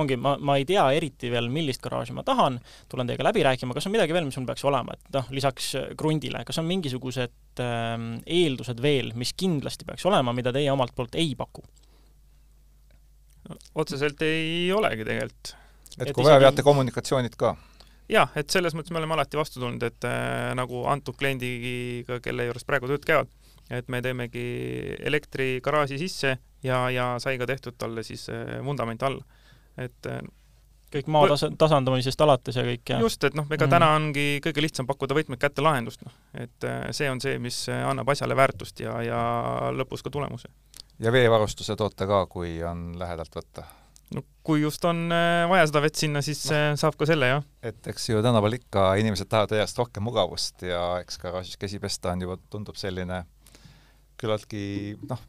ongi, 0.00 0.16
ma, 0.20 0.34
ma 0.40 0.56
ei 0.60 0.66
tea 0.68 0.84
eriti 0.96 1.30
veel, 1.32 1.50
millist 1.52 1.82
garaaži 1.84 2.16
ma 2.16 2.24
tahan, 2.26 2.58
tulen 2.92 3.08
teiega 3.08 3.26
läbi 3.28 3.44
rääkima, 3.46 3.76
kas 3.76 3.88
on 3.88 3.94
midagi 3.96 4.16
veel, 4.16 4.26
mis 4.28 4.38
mul 4.40 4.48
peaks 4.48 4.64
olema, 4.68 4.96
et 4.96 5.18
noh, 5.18 5.30
lisaks 5.36 5.72
krundile, 6.00 6.44
kas 6.48 6.60
on 6.62 6.68
mingisugused 6.68 7.62
äh, 7.64 7.96
eeldused 8.40 8.82
veel, 8.82 9.12
mis 9.18 9.34
kindlasti 9.38 9.88
peaks 9.88 10.08
olema, 10.08 10.34
mida 10.36 10.54
teie 10.54 10.72
omalt 10.72 10.96
poolt 10.96 11.18
ei 11.20 11.34
paku? 11.38 11.64
no, 13.48 13.58
otseselt 13.82 14.22
ei 14.26 14.70
olegi 14.74 15.04
tegelikult. 15.06 15.54
et, 15.98 16.08
et 16.08 16.14
kui 16.14 16.24
vaja 16.24 16.38
isegi..., 16.38 16.48
veate 16.48 16.66
kommunikatsioonid 16.66 17.38
ka? 17.38 17.56
Jah, 18.10 18.32
et 18.36 18.50
selles 18.50 18.74
mõttes 18.76 18.92
me 18.94 19.00
oleme 19.00 19.16
alati 19.16 19.38
vastu 19.38 19.60
tulnud, 19.60 19.82
et 19.86 20.08
äh, 20.08 20.50
nagu 20.58 20.84
antud 20.90 21.16
kliendiga, 21.18 22.20
kelle 22.24 22.48
juures 22.48 22.66
praegu 22.68 22.90
tööd 22.90 23.06
käivad, 23.06 23.32
et 23.72 23.88
me 23.92 24.02
teemegi 24.04 24.44
elektrigaraaži 25.00 25.98
sisse 26.00 26.36
ja, 26.66 26.84
ja 26.90 27.14
sai 27.22 27.38
ka 27.40 27.48
tehtud 27.48 27.78
talle 27.78 28.04
siis 28.06 28.28
äh, 28.32 28.58
vundament 28.64 29.02
alla. 29.06 29.24
et 29.80 30.10
äh, 30.10 30.20
kõik 30.92 31.08
maa 31.08 31.28
tasa-, 31.32 31.52
tasandamisest 31.58 32.20
alates 32.20 32.58
ja 32.58 32.64
kõik, 32.66 32.84
jah? 32.88 33.00
just, 33.04 33.24
et 33.24 33.36
noh, 33.38 33.46
ega 33.48 33.66
mm. 33.66 33.74
täna 33.76 33.92
ongi 33.96 34.26
kõige 34.44 34.64
lihtsam 34.64 34.88
pakkuda 34.88 35.16
võtmed 35.16 35.40
kätte 35.40 35.64
lahendust, 35.64 36.02
noh. 36.04 36.16
et 36.34 36.68
äh, 36.68 36.88
see 36.96 37.10
on 37.10 37.22
see, 37.24 37.38
mis 37.42 37.64
annab 37.72 38.12
asjale 38.12 38.36
väärtust 38.38 38.84
ja, 38.84 38.98
ja 39.06 39.20
lõpus 39.72 40.04
ka 40.04 40.12
tulemuse. 40.12 40.50
ja 41.02 41.14
veevarustuse 41.14 41.76
toote 41.76 42.08
ka, 42.08 42.26
kui 42.26 42.58
on 42.66 42.92
lähedalt 43.00 43.40
võtta? 43.40 43.68
No 44.16 44.22
kui 44.46 44.62
just 44.62 44.84
on 44.88 45.04
äh, 45.14 45.44
vaja 45.50 45.68
seda 45.70 45.82
vett 45.84 45.98
sinna, 45.98 46.22
siis 46.24 46.42
no. 46.50 46.62
saab 46.80 46.96
ka 46.98 47.08
selle, 47.08 47.28
jah. 47.30 47.44
et 47.64 47.92
eks 47.92 48.08
ju 48.10 48.22
tänapäeval 48.22 48.58
ikka 48.58 48.86
inimesed 49.02 49.30
tahavad 49.30 49.54
järjest 49.56 49.78
rohkem 49.78 50.06
mugavust 50.06 50.64
ja 50.66 50.82
eks 51.02 51.20
garaažis 51.22 51.60
käsi 51.60 51.80
pesta 51.82 52.14
on 52.14 52.26
juba, 52.26 52.38
tundub 52.52 52.78
selline 52.80 53.22
küllaltki 54.20 54.64
noh, 55.10 55.22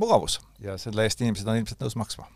mugavus 0.00 0.40
ja 0.62 0.76
selle 0.80 1.06
eest 1.06 1.22
inimesed 1.22 1.48
on 1.48 1.60
ilmselt 1.60 1.82
nõus 1.82 1.96
maksma. 1.98 2.28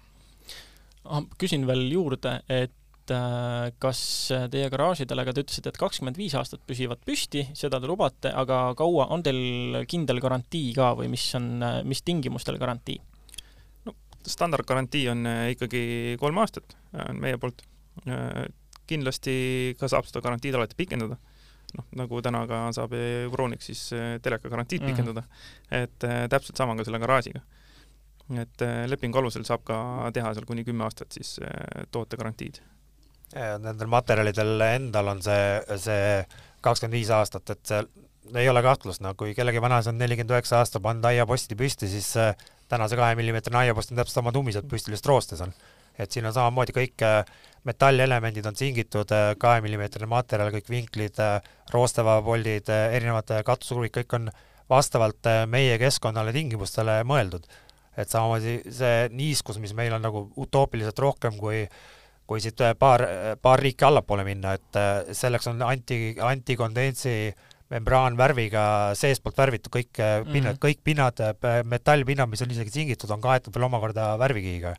küsin 1.38 1.66
veel 1.68 1.86
juurde, 1.92 2.38
et 2.48 3.14
äh, 3.14 3.72
kas 3.82 4.04
teie 4.52 4.68
garaažidele, 4.72 5.24
aga 5.26 5.34
te 5.34 5.44
ütlesite, 5.44 5.72
et 5.74 5.80
kakskümmend 5.80 6.20
viis 6.20 6.36
aastat 6.38 6.62
püsivad 6.66 7.02
püsti, 7.06 7.48
seda 7.58 7.82
te 7.82 7.90
lubate, 7.90 8.32
aga 8.32 8.68
kaua, 8.78 9.10
on 9.14 9.26
teil 9.26 9.82
kindel 9.90 10.22
garantii 10.22 10.70
ka 10.78 10.94
või 11.00 11.10
mis 11.12 11.26
on, 11.38 11.58
mis 11.90 12.06
tingimustel 12.06 12.60
garantii? 12.62 13.00
Standardgarantii 14.30 15.08
on 15.12 15.26
äh, 15.26 15.50
ikkagi 15.54 15.84
kolm 16.20 16.38
aastat, 16.42 16.76
on 16.94 17.16
äh, 17.16 17.20
meie 17.26 17.40
poolt. 17.40 17.64
Äh, 18.08 18.44
kindlasti 18.84 19.32
ka 19.80 19.88
saab 19.88 20.04
seda 20.04 20.20
garantiid 20.20 20.58
alati 20.58 20.76
pikendada. 20.76 21.16
noh, 21.74 21.86
nagu 21.96 22.18
täna 22.22 22.42
ka 22.46 22.58
saab 22.76 22.92
Euroniks 22.94 23.70
siis 23.70 23.80
teleka 24.22 24.50
garantiid 24.52 24.82
mm 24.82 24.86
-hmm. 24.86 24.92
pikendada. 24.92 25.22
et 25.70 25.98
täpselt 26.30 26.56
sama 26.56 26.76
ka 26.76 26.84
selle 26.84 26.98
garaažiga. 26.98 27.40
et 28.42 28.60
lepingu 28.86 29.18
alusel 29.18 29.44
saab 29.44 29.64
ka 29.64 30.10
teha 30.12 30.34
seal 30.34 30.44
kuni 30.44 30.64
kümme 30.64 30.84
aastat 30.84 31.12
siis 31.12 31.40
tootegarantiid. 31.90 32.60
Nendel 33.58 33.86
materjalidel 33.86 34.60
endal 34.60 35.08
on 35.08 35.22
see, 35.22 35.62
see 35.76 36.26
kakskümmend 36.60 36.98
viis 36.98 37.10
aastat, 37.10 37.50
et 37.50 37.66
see 37.66 37.82
ei 38.34 38.48
ole 38.48 38.62
kahtlust, 38.62 39.00
no 39.00 39.14
kui 39.14 39.34
kellegi 39.34 39.60
vanaisa 39.60 39.90
on 39.90 39.98
nelikümmend 39.98 40.30
üheksa 40.30 40.58
aastat 40.58 40.82
pannud 40.82 41.04
aiaposti 41.04 41.56
püsti, 41.56 41.88
siis 41.88 42.16
tänase 42.68 42.96
kahe 42.96 43.14
millimeetrine 43.18 43.58
aiapost 43.62 43.92
on 43.92 44.00
täpselt 44.00 44.20
samad 44.20 44.36
ummised 44.36 44.68
püstilised 44.70 45.08
roostes 45.08 45.40
on. 45.44 45.52
et 45.98 46.10
siin 46.10 46.26
on 46.26 46.34
samamoodi 46.34 46.74
kõik 46.74 47.02
äh, 47.06 47.20
metallelemendid 47.64 48.46
on 48.50 48.56
singitud, 48.58 49.12
äh, 49.14 49.36
kahe 49.38 49.60
millimeetrine 49.62 50.08
materjal, 50.10 50.50
kõik 50.56 50.70
vinklid, 50.70 51.20
äh, 51.22 51.52
roostevaapoldid, 51.70 52.70
erinevad 52.98 53.30
katusruumid, 53.46 53.92
kõik 53.94 54.16
on 54.18 54.30
vastavalt 54.70 55.28
meie 55.46 55.78
keskkonnale 55.78 56.32
tingimustele 56.32 57.02
mõeldud. 57.06 57.46
et 57.96 58.10
samamoodi 58.10 58.72
see 58.74 59.08
niiskus, 59.10 59.58
mis 59.62 59.74
meil 59.74 59.92
on 59.94 60.02
nagu 60.02 60.24
utoopiliselt 60.36 60.98
rohkem 60.98 61.36
kui 61.38 61.68
kui 62.26 62.40
siit 62.40 62.58
paar, 62.78 63.02
paar 63.42 63.60
riiki 63.60 63.84
allapoole 63.84 64.24
minna, 64.24 64.54
et 64.54 65.12
selleks 65.12 65.46
on 65.46 65.62
anti, 65.62 66.16
antikondentsi 66.18 67.12
äh, 67.28 67.53
membraanvärviga 67.72 68.64
seestpoolt 68.98 69.38
värvitud 69.38 69.72
kõik 69.72 69.96
mm 69.96 70.04
-hmm. 70.04 70.32
pinnad, 70.32 70.58
kõik 70.60 70.80
pinnad, 70.84 71.20
äh, 71.20 71.62
metallpinnad, 71.64 72.28
mis 72.28 72.42
on 72.42 72.50
isegi 72.50 72.70
singitud, 72.70 73.10
on 73.10 73.20
kaetud 73.20 73.54
veel 73.54 73.64
omakorda 73.70 74.18
värvikihiga. 74.18 74.74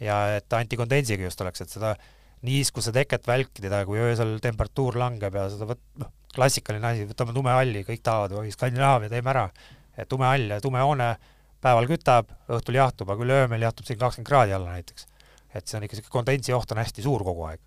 ja 0.00 0.36
et 0.36 0.52
antikondensiga 0.52 1.24
just 1.24 1.40
oleks, 1.40 1.60
et 1.60 1.68
seda 1.70 1.96
niiskuse 2.42 2.92
teket 2.92 3.26
vältida, 3.26 3.84
kui 3.86 3.98
öösel 3.98 4.36
temperatuur 4.38 4.94
langeb 4.96 5.34
ja 5.34 5.48
seda 5.50 5.66
võt-, 5.66 5.82
noh, 5.98 6.12
klassikaline 6.34 6.86
asi, 6.86 7.06
võtame 7.08 7.34
tume 7.34 7.50
halli, 7.50 7.82
kõik 7.82 8.04
tahavad, 8.06 8.36
oi 8.38 8.52
Skandinaavia, 8.54 9.08
teeme 9.08 9.30
ära. 9.30 9.48
et 9.96 10.08
tume 10.08 10.26
hall 10.26 10.54
ja 10.54 10.60
tume 10.60 10.78
hoone 10.78 11.16
päeval 11.60 11.88
kütab, 11.90 12.30
õhtul 12.48 12.78
jahtub, 12.78 13.10
aga 13.10 13.24
üle 13.24 13.40
öö 13.40 13.48
meil 13.48 13.62
jahtub 13.66 13.86
siin 13.86 13.98
kakskümmend 13.98 14.28
kraadi 14.28 14.54
alla 14.54 14.76
näiteks. 14.76 15.06
et 15.54 15.66
see 15.66 15.78
on 15.78 15.82
ikka 15.82 15.96
niisugune 15.96 16.12
kondensi 16.12 16.52
oht 16.52 16.70
on 16.72 16.78
hästi 16.78 17.02
suur 17.02 17.24
kogu 17.24 17.48
aeg. 17.50 17.60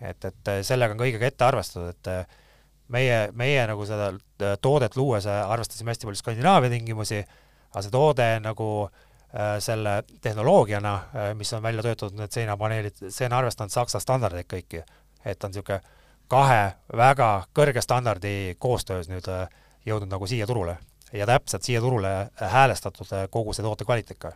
et, 0.00 0.24
et 0.24 0.50
sellega 0.62 0.92
on 0.92 1.00
kõigega 1.00 1.30
ette 1.30 1.44
arvestatud, 1.44 1.88
et 1.96 2.28
meie, 2.88 3.18
meie 3.32 3.64
nagu 3.68 3.86
seda 3.88 4.10
äh, 4.12 4.54
toodet 4.62 4.96
luues 4.96 5.26
äh, 5.26 5.40
arvestasime 5.50 5.92
hästi 5.92 6.08
palju 6.08 6.20
Skandinaavia 6.20 6.72
tingimusi, 6.72 7.22
aga 7.72 7.82
see 7.82 7.94
toode 7.94 8.28
nagu 8.44 8.68
äh, 8.84 9.56
selle 9.64 9.96
tehnoloogiana 10.22 10.94
mis 11.38 11.52
on 11.56 11.62
välja 11.62 11.82
töötatud, 11.82 12.18
need 12.18 12.34
seinapaneelid, 12.34 13.04
see 13.08 13.28
on 13.28 13.38
arvestanud 13.40 13.74
Saksa 13.74 14.00
standardeid 14.00 14.48
kõiki. 14.50 14.84
et 15.24 15.44
on 15.44 15.50
niisugune 15.50 15.80
kahe 16.28 16.74
väga 16.96 17.28
kõrge 17.56 17.80
standardi 17.80 18.56
koostöös 18.58 19.08
nüüd 19.08 19.28
jõudnud 19.86 20.10
nagu 20.10 20.26
siia 20.26 20.46
turule 20.46 20.76
ja 21.12 21.26
täpselt 21.26 21.62
siia 21.62 21.80
turule 21.80 22.30
häälestatud 22.40 23.08
kogu 23.30 23.52
see 23.52 23.62
toote 23.64 23.84
kvaliteet 23.84 24.18
ka 24.18 24.32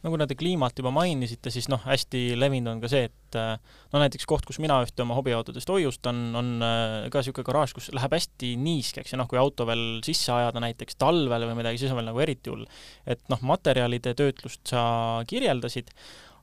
no 0.00 0.12
kuna 0.12 0.26
te 0.28 0.36
kliimat 0.38 0.78
juba 0.80 0.92
mainisite, 0.94 1.52
siis 1.52 1.68
noh, 1.72 1.82
hästi 1.84 2.36
levinud 2.38 2.74
on 2.74 2.80
ka 2.82 2.90
see, 2.92 3.08
et 3.10 3.38
äh, 3.38 3.52
no 3.92 4.02
näiteks 4.02 4.26
koht, 4.28 4.46
kus 4.48 4.60
mina 4.62 4.78
ühte 4.84 5.04
oma 5.04 5.16
hobiautodest 5.18 5.70
hoiustan, 5.72 6.22
on 6.38 6.50
äh, 6.64 7.10
ka 7.12 7.20
niisugune 7.20 7.48
garaaž, 7.50 7.74
kus 7.76 7.90
läheb 7.96 8.16
hästi 8.16 8.54
niiskeks 8.60 9.14
ja 9.14 9.20
noh, 9.20 9.28
kui 9.30 9.40
auto 9.40 9.66
veel 9.68 10.00
sisse 10.06 10.32
ajada 10.34 10.62
näiteks 10.64 10.98
talvel 11.00 11.48
või 11.50 11.60
midagi, 11.60 11.82
siis 11.82 11.92
on 11.92 12.00
veel 12.00 12.10
nagu 12.10 12.24
eriti 12.24 12.52
hull. 12.52 12.66
et 13.04 13.22
noh, 13.32 13.44
materjalide 13.52 14.14
töötlust 14.18 14.64
sa 14.72 14.82
kirjeldasid, 15.28 15.92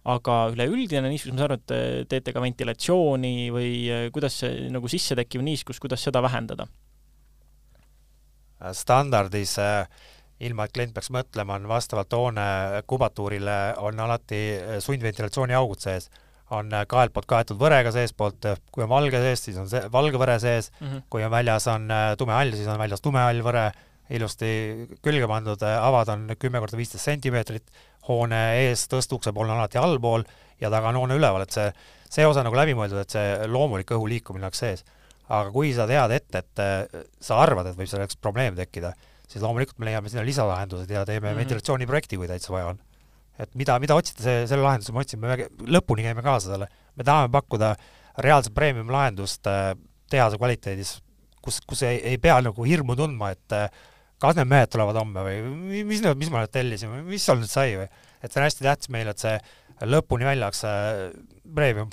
aga 0.07 0.35
üleüldine 0.53 1.09
niiskus, 1.09 1.33
ma 1.33 1.41
saan 1.41 1.49
aru, 1.49 1.57
et 1.59 1.67
te 1.67 1.79
teete 2.13 2.33
ka 2.35 2.43
ventilatsiooni 2.43 3.37
või 3.55 3.71
äh, 3.91 4.09
kuidas 4.13 4.41
see 4.43 4.67
nagu 4.73 4.91
sissetekkiv 4.91 5.43
niiskus, 5.45 5.81
kuidas 5.83 6.05
seda 6.05 6.23
vähendada? 6.25 6.69
standardis 8.73 9.51
äh, 9.61 9.85
ilma 10.45 10.67
et 10.67 10.73
klient 10.73 10.93
peaks 10.93 11.09
mõtlema, 11.13 11.57
on 11.57 11.67
vastavalt 11.69 12.13
hoone 12.13 12.47
kubatuurile 12.87 13.57
on 13.81 13.99
alati 13.99 14.41
sundventilatsiooniaugud 14.83 15.81
sees. 15.81 16.09
on 16.49 16.71
kahelt 16.87 17.11
poolt 17.11 17.25
kaetud 17.27 17.57
võrega 17.59 17.91
seestpoolt, 17.91 18.45
kui 18.71 18.83
on 18.83 18.89
valge 18.89 19.19
sees, 19.19 19.41
siis 19.43 19.57
on 19.59 19.67
see 19.67 19.81
valge 19.91 20.17
võre 20.17 20.37
sees 20.39 20.71
mm, 20.71 20.87
-hmm. 20.87 21.01
kui 21.09 21.23
on 21.23 21.31
väljas 21.31 21.67
on 21.67 21.89
tume 22.17 22.33
hall, 22.33 22.51
siis 22.55 22.67
on 22.67 22.79
väljas 22.79 23.01
tume 23.01 23.19
hall 23.19 23.41
võre, 23.43 23.71
ilusti 24.09 24.87
külge 25.03 25.27
pandud, 25.27 25.63
avad 25.63 26.09
on 26.09 26.29
kümme 26.39 26.59
korda 26.59 26.77
viisteist 26.77 27.03
sentimeetrit, 27.03 27.63
hoone 28.07 28.41
ees 28.61 28.87
tõstukse 28.87 29.33
pool 29.33 29.49
on 29.49 29.57
alati 29.57 29.77
allpool 29.77 30.23
ja 30.61 30.69
taga 30.69 30.93
on 30.93 31.01
hoone 31.01 31.17
üleval, 31.19 31.43
et 31.43 31.51
see, 31.51 31.73
see 32.09 32.25
osa 32.25 32.45
nagu 32.45 32.55
läbi 32.55 32.77
mõeldud, 32.77 33.01
et 33.03 33.17
see 33.17 33.47
loomulik 33.51 33.91
õhu 33.91 34.07
liikumine 34.07 34.47
oleks 34.47 34.63
sees. 34.63 34.85
aga 35.27 35.51
kui 35.51 35.73
sa 35.75 35.83
tead 35.87 36.11
ette, 36.11 36.39
et 36.39 37.07
sa 37.19 37.41
arvad, 37.43 37.67
et 37.67 37.75
võib 37.75 37.89
selleks 37.91 38.15
probleem 38.15 38.55
tekkida, 38.55 38.93
siis 39.27 39.43
loomulikult 39.43 39.79
me 39.81 39.89
leiame 39.89 40.11
sinna 40.11 40.23
lisalahendused 40.27 40.91
ja 40.91 41.05
teeme 41.05 41.27
mm 41.27 41.33
-hmm. 41.33 41.41
ventilatsiooniprojekti, 41.43 42.17
kui 42.17 42.27
täitsa 42.27 42.53
vaja 42.53 42.73
on. 42.73 42.79
et 43.39 43.55
mida, 43.55 43.79
mida 43.79 43.95
otsida, 43.95 44.23
see, 44.23 44.47
selle 44.47 44.63
lahenduse 44.63 44.93
me 44.93 44.99
otsime, 44.99 45.27
me 45.27 45.47
lõpuni 45.77 46.01
käime 46.07 46.23
kaasa 46.25 46.53
selle. 46.53 46.67
me 46.95 47.03
tahame 47.03 47.29
pakkuda 47.31 47.75
reaalset 48.17 48.53
premium-lahendust 48.53 49.47
äh, 49.47 49.75
tehase 50.09 50.37
kvaliteedis, 50.37 50.97
kus, 51.41 51.59
kus 51.67 51.83
ei, 51.83 51.99
ei 52.03 52.17
pea 52.17 52.41
nagu 52.41 52.63
hirmu 52.63 52.95
tundma, 52.95 53.29
et 53.29 53.53
äh, 53.53 53.69
kas 54.19 54.35
need 54.35 54.49
mehed 54.49 54.73
tulevad 54.73 54.97
homme 54.97 55.21
või 55.21 55.83
mis 55.85 56.01
nüüd, 56.01 56.17
mis 56.17 56.33
ma 56.33 56.41
nüüd 56.41 56.51
tellisin 56.51 56.89
või 56.89 57.03
mis 57.13 57.25
seal 57.25 57.37
nüüd 57.37 57.51
sai 57.51 57.77
või. 57.77 57.87
et 58.21 58.31
see 58.31 58.41
on 58.41 58.47
hästi 58.47 58.63
tähtis 58.63 58.89
meile, 58.89 59.13
et 59.13 59.19
see 59.19 59.37
lõpuni 59.85 60.25
välja 60.25 60.49
oleks 60.49 60.63
äh, 60.65 61.11
premium 61.55 61.89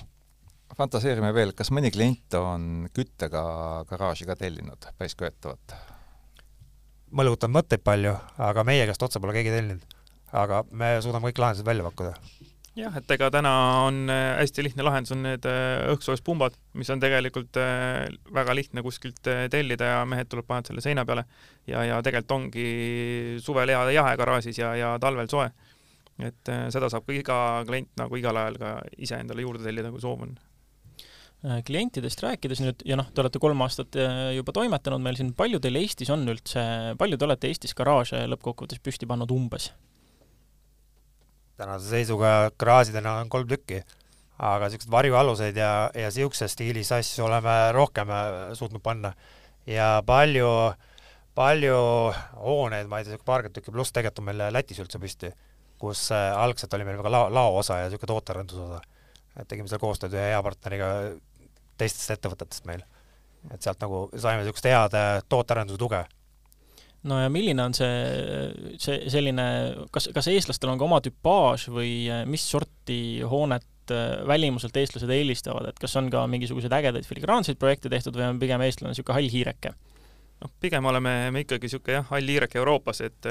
fantaseerime 0.75 1.33
veel, 1.35 1.53
kas 1.57 1.70
mõni 1.75 1.90
klient 1.94 2.35
on 2.38 2.88
küttega 2.94 3.42
garaaži 3.90 4.27
ka 4.29 4.37
tellinud 4.38 4.88
päris 4.99 5.14
köetavat? 5.18 5.77
Mõlgutan 7.12 7.53
mõtteid 7.53 7.85
palju, 7.85 8.14
aga 8.43 8.64
meie 8.67 8.87
käest 8.88 9.03
otse 9.03 9.21
pole 9.23 9.35
keegi 9.37 9.53
tellinud. 9.55 9.85
aga 10.35 10.64
me 10.75 10.97
suudame 11.03 11.31
kõik 11.31 11.38
lahendused 11.38 11.67
välja 11.67 11.85
pakkuda. 11.87 12.14
jah, 12.75 12.97
et 12.99 13.11
ega 13.11 13.31
täna 13.31 13.53
on 13.87 14.11
äh, 14.11 14.37
hästi 14.40 14.64
lihtne 14.67 14.83
lahendus, 14.83 15.12
on 15.14 15.23
need 15.23 15.47
äh, 15.47 15.85
õhkssoojuspumbad, 15.93 16.57
mis 16.75 16.90
on 16.90 17.01
tegelikult 17.01 17.57
äh, 17.61 18.09
väga 18.35 18.55
lihtne 18.55 18.83
kuskilt 18.83 19.23
tellida 19.51 19.93
ja 19.93 20.01
mehed 20.05 20.31
tuleb, 20.31 20.47
panevad 20.47 20.73
selle 20.73 20.83
seina 20.83 21.05
peale 21.05 21.27
ja, 21.67 21.85
ja 21.85 22.01
tegelikult 22.03 22.38
ongi 22.38 23.38
suvel 23.40 23.71
hea 23.71 23.85
jahe 23.95 24.17
garaažis 24.17 24.59
ja, 24.59 24.75
ja 24.75 24.97
talvel 25.01 25.31
soe. 25.31 25.51
et 26.19 26.51
seda 26.71 26.90
saab 26.90 27.07
ka 27.07 27.12
iga 27.12 27.38
klient 27.67 27.90
nagu 27.99 28.17
igal 28.17 28.37
ajal 28.38 28.59
ka 28.59 28.75
ise 28.99 29.19
endale 29.19 29.43
juurde 29.43 29.64
tellida, 29.64 29.90
kui 29.90 30.03
soov 30.03 30.27
on 30.27 30.37
klientidest 31.66 32.22
rääkides 32.24 32.62
nüüd 32.64 32.85
ja 32.88 32.96
noh, 32.96 33.11
te 33.12 33.20
olete 33.20 33.40
kolm 33.42 33.61
aastat 33.66 33.98
juba 34.33 34.52
toimetanud 34.57 35.02
meil 35.04 35.18
siin, 35.18 35.35
palju 35.37 35.61
teil 35.61 35.76
Eestis 35.76 36.12
on 36.14 36.24
üldse, 36.33 36.62
palju 37.00 37.18
te 37.20 37.26
olete 37.26 37.50
Eestis 37.50 37.76
garaaže 37.76 38.22
lõppkokkuvõttes 38.33 38.80
püsti 38.80 39.09
pannud 39.11 39.33
umbes? 39.35 39.68
tänase 41.57 41.88
seisuga 41.88 42.50
garaažidena 42.59 43.18
on 43.20 43.30
kolm 43.30 43.48
tükki, 43.48 43.83
aga 44.38 44.66
niisuguseid 44.66 44.92
varjualuseid 44.92 45.59
ja, 45.59 45.70
ja 45.94 46.11
niisuguses 46.11 46.54
stiilis 46.57 46.90
asju 46.96 47.26
oleme 47.28 47.54
rohkem 47.76 48.11
suutnud 48.59 48.83
panna 48.83 49.12
ja 49.70 50.02
palju, 50.07 50.48
palju 51.38 51.76
hooneid, 52.40 52.90
ma 52.90 53.00
ei 53.00 53.09
tea, 53.09 53.20
paarkümmend 53.24 53.59
tükki 53.59 53.74
pluss 53.74 53.94
tegelikult 53.94 54.24
on 54.24 54.30
meil 54.30 54.42
Lätis 54.54 54.83
üldse 54.83 55.00
püsti, 55.02 55.30
kus 55.80 56.09
äh, 56.14 56.33
algselt 56.38 56.74
oli 56.74 56.87
meil 56.88 56.98
väga 56.98 57.12
lao, 57.12 57.30
laoosa 57.33 57.83
ja 57.83 57.88
niisugune 57.88 58.12
tootearendusosa. 58.14 58.83
et 59.35 59.48
tegime 59.50 59.68
seal 59.68 59.83
koostööd 59.83 60.12
ühe 60.14 60.28
hea 60.30 60.42
partneriga 60.46 60.90
teistest 61.81 62.17
ettevõtetest 62.17 62.69
meil. 62.71 62.85
et 63.53 63.63
sealt 63.63 63.81
nagu 63.85 64.07
saime 64.17 64.41
niisugust 64.41 64.65
head 64.65 64.95
äh, 64.97 65.19
tootearenduse 65.29 65.79
tuge 65.81 66.01
no 67.09 67.21
ja 67.21 67.31
milline 67.33 67.61
on 67.67 67.75
see, 67.77 68.77
see 68.81 69.11
selline, 69.13 69.47
kas, 69.93 70.09
kas 70.17 70.31
eestlastel 70.33 70.73
on 70.73 70.81
ka 70.81 70.87
oma 70.89 71.01
tüpaaž 71.05 71.69
või 71.75 71.93
äh, 72.09 72.25
mis 72.29 72.47
sorti 72.51 72.99
hoonet 73.29 73.69
välimuselt 74.25 74.77
eestlased 74.81 75.11
eelistavad, 75.13 75.67
et 75.69 75.77
kas 75.77 75.93
on 76.01 76.07
ka 76.09 76.23
mingisuguseid 76.33 76.73
ägedaid 76.73 77.05
filigraanseid 77.05 77.59
projekte 77.61 77.91
tehtud 77.93 78.17
või 78.17 78.31
on 78.31 78.39
pigem 78.41 78.63
eestlane 78.65 78.95
niisugune 78.95 79.19
hall 79.19 79.29
hiireke? 79.29 79.75
noh, 80.41 80.53
pigem 80.61 80.89
oleme 80.89 81.13
me 81.35 81.43
ikkagi 81.45 81.69
niisugune 81.69 81.99
jah, 81.99 82.07
hall 82.09 82.33
hiireke 82.33 82.63
Euroopas, 82.63 83.03
et, 83.05 83.29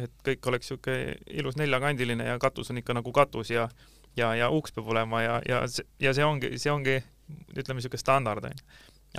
et 0.00 0.14
kõik 0.24 0.48
oleks 0.48 0.70
niisugune 0.70 1.18
ilus 1.36 1.60
neljakandiline 1.60 2.30
ja 2.32 2.38
katus 2.40 2.72
on 2.72 2.80
ikka 2.80 2.96
nagu 2.96 3.12
katus 3.12 3.52
ja 3.52 3.68
ja, 4.16 4.34
ja 4.34 4.48
uks 4.50 4.72
peab 4.74 4.88
olema 4.94 5.22
ja, 5.22 5.40
ja, 5.48 5.62
ja 6.00 6.14
see 6.14 6.24
ongi, 6.24 6.54
see 6.60 6.72
ongi 6.72 6.98
ütleme, 7.54 7.78
niisugune 7.78 8.00
standard, 8.00 8.44
on 8.44 8.54
ju. 8.54 8.66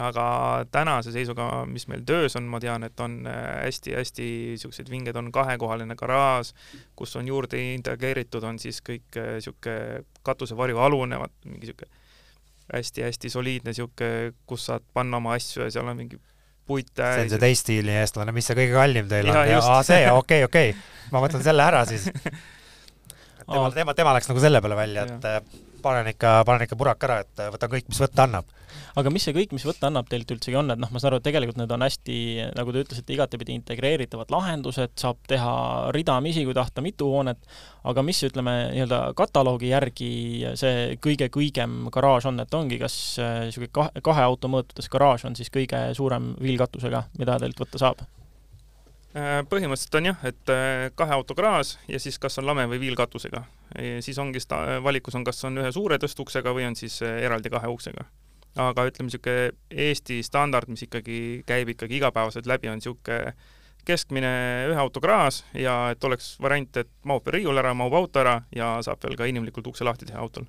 aga 0.05 0.25
tänase 0.71 1.13
seisuga, 1.15 1.47
mis 1.71 1.87
meil 1.87 2.03
töös 2.07 2.35
on, 2.35 2.47
ma 2.51 2.59
tean, 2.59 2.83
et 2.83 2.99
on 2.99 3.21
hästi-hästi 3.27 4.29
niisugused 4.55 4.91
vinged, 4.91 5.15
on 5.15 5.31
kahekohaline 5.35 5.95
garaaž, 5.99 6.51
kus 6.99 7.15
on 7.15 7.27
juurde 7.31 7.61
integreeritud, 7.73 8.43
on 8.43 8.59
siis 8.59 8.81
kõik 8.85 9.19
niisugune 9.19 10.03
katusevarju 10.25 10.83
alune, 10.83 11.21
vaat 11.21 11.35
mingi 11.45 11.67
niisugune 11.67 12.03
hästi-hästi 12.73 13.29
soliidne 13.29 13.71
niisugune, 13.71 14.33
kus 14.49 14.69
saad 14.71 14.85
panna 14.93 15.21
oma 15.21 15.37
asju 15.39 15.63
ja 15.65 15.73
seal 15.77 15.87
on 15.87 16.01
mingi 16.03 16.19
puit 16.65 16.89
see 16.97 17.25
on 17.25 17.31
see 17.31 17.41
teiststiili 17.41 17.93
eestlane, 18.01 18.33
mis 18.35 18.47
see 18.49 18.57
kõige 18.57 18.73
kallim 18.73 19.09
teil 19.09 19.29
ja, 19.29 19.43
on? 19.43 19.69
aa, 19.75 19.81
see, 19.85 20.01
okei 20.09 20.43
okay,, 20.43 20.49
okei 20.49 20.73
okay., 20.73 21.11
ma 21.13 21.21
võtan 21.23 21.43
selle 21.45 21.65
ära 21.65 21.83
siis. 21.89 22.07
tema, 23.45 23.69
tema, 23.75 23.93
tema 23.97 24.15
läks 24.17 24.29
nagu 24.31 24.41
selle 24.41 24.61
peale 24.65 24.79
välja, 24.79 25.05
et. 25.05 25.29
Äh, 25.29 25.74
panen 25.85 26.11
ikka, 26.11 26.39
panen 26.47 26.65
ikka 26.65 26.77
puraka 26.79 27.09
ära, 27.09 27.21
et 27.25 27.45
võtan 27.53 27.75
kõik, 27.75 27.89
mis 27.91 28.01
võtta 28.01 28.25
annab 28.25 28.49
aga 28.99 29.11
mis 29.13 29.25
see 29.27 29.35
kõik, 29.35 29.53
mis 29.55 29.65
võtta 29.67 29.89
annab, 29.89 30.07
teilt 30.09 30.31
üldsegi 30.31 30.57
on, 30.59 30.71
et 30.73 30.79
noh, 30.79 30.91
ma 30.91 31.01
saan 31.01 31.11
aru, 31.11 31.19
et 31.19 31.27
tegelikult 31.27 31.59
need 31.59 31.73
on 31.75 31.83
hästi, 31.85 32.17
nagu 32.55 32.73
te 32.73 32.83
ütlesite, 32.85 33.15
igatepidi 33.15 33.55
integreeritavad 33.59 34.31
lahendused, 34.33 34.95
saab 34.99 35.19
teha 35.29 35.55
ridamisi, 35.95 36.45
kui 36.47 36.55
tahta, 36.57 36.83
mitu 36.85 37.09
hoonet, 37.11 37.41
aga 37.91 38.05
mis, 38.05 38.21
ütleme, 38.27 38.55
nii-öelda 38.73 39.01
kataloogi 39.19 39.71
järgi 39.73 40.11
see 40.59 40.99
kõige 41.03 41.29
kõigem 41.33 41.89
garaaž 41.93 42.29
on, 42.31 42.41
et 42.43 42.57
ongi 42.57 42.79
kas 42.81 42.97
niisugune 43.19 43.71
äh, 43.71 43.75
kahe, 43.79 44.05
kahe 44.09 44.27
auto 44.27 44.51
mõõtudes 44.51 44.91
garaaž 44.91 45.27
on 45.29 45.37
siis 45.37 45.51
kõige 45.53 45.87
suurem 45.97 46.33
viilkatusega, 46.41 47.07
mida 47.19 47.39
teilt 47.41 47.65
võtta 47.65 47.81
saab? 47.81 48.05
Äh, 49.15 49.39
põhimõtteliselt 49.47 49.95
on 49.95 50.09
jah, 50.11 50.23
et 50.27 50.51
äh, 50.51 50.89
kahe 50.99 51.15
auto 51.15 51.37
garaaž 51.37 51.77
ja 51.87 51.99
siis 52.03 52.19
kas 52.19 52.35
on 52.41 52.49
lame 52.49 52.67
või 52.67 52.81
viilkatusega. 52.83 53.45
siis 53.99 54.17
ongi 54.21 54.39
valikus 54.83 55.15
on, 55.15 55.23
kas 55.23 55.43
on 55.43 55.57
ühe 55.57 55.71
suure 55.71 55.97
tõstuksega 55.99 56.53
või 56.53 56.67
on 56.67 56.75
siis 56.75 57.01
eraldi 57.01 57.49
kahe 57.49 57.67
uksega 57.67 58.05
aga 58.55 58.85
ütleme, 58.87 59.09
niisugune 59.09 59.51
Eesti 59.69 60.21
standard, 60.23 60.69
mis 60.71 60.85
ikkagi 60.85 61.43
käib 61.47 61.73
ikkagi 61.73 61.97
igapäevaselt 61.99 62.47
läbi, 62.47 62.69
on 62.71 62.79
niisugune 62.79 63.33
keskmine 63.85 64.31
ühe 64.71 64.79
auto 64.81 65.01
garaaž 65.03 65.43
ja 65.53 65.75
et 65.93 66.03
oleks 66.07 66.33
variant, 66.41 66.79
et 66.81 66.89
mahub 67.05 67.27
riiul 67.29 67.61
ära, 67.61 67.75
mahub 67.77 67.93
auto 67.99 68.23
ära 68.23 68.39
ja 68.55 68.75
saab 68.85 69.03
veel 69.05 69.17
ka 69.19 69.27
inimlikult 69.29 69.69
ukse 69.69 69.85
lahti 69.85 70.07
teha 70.09 70.21
autol. 70.23 70.47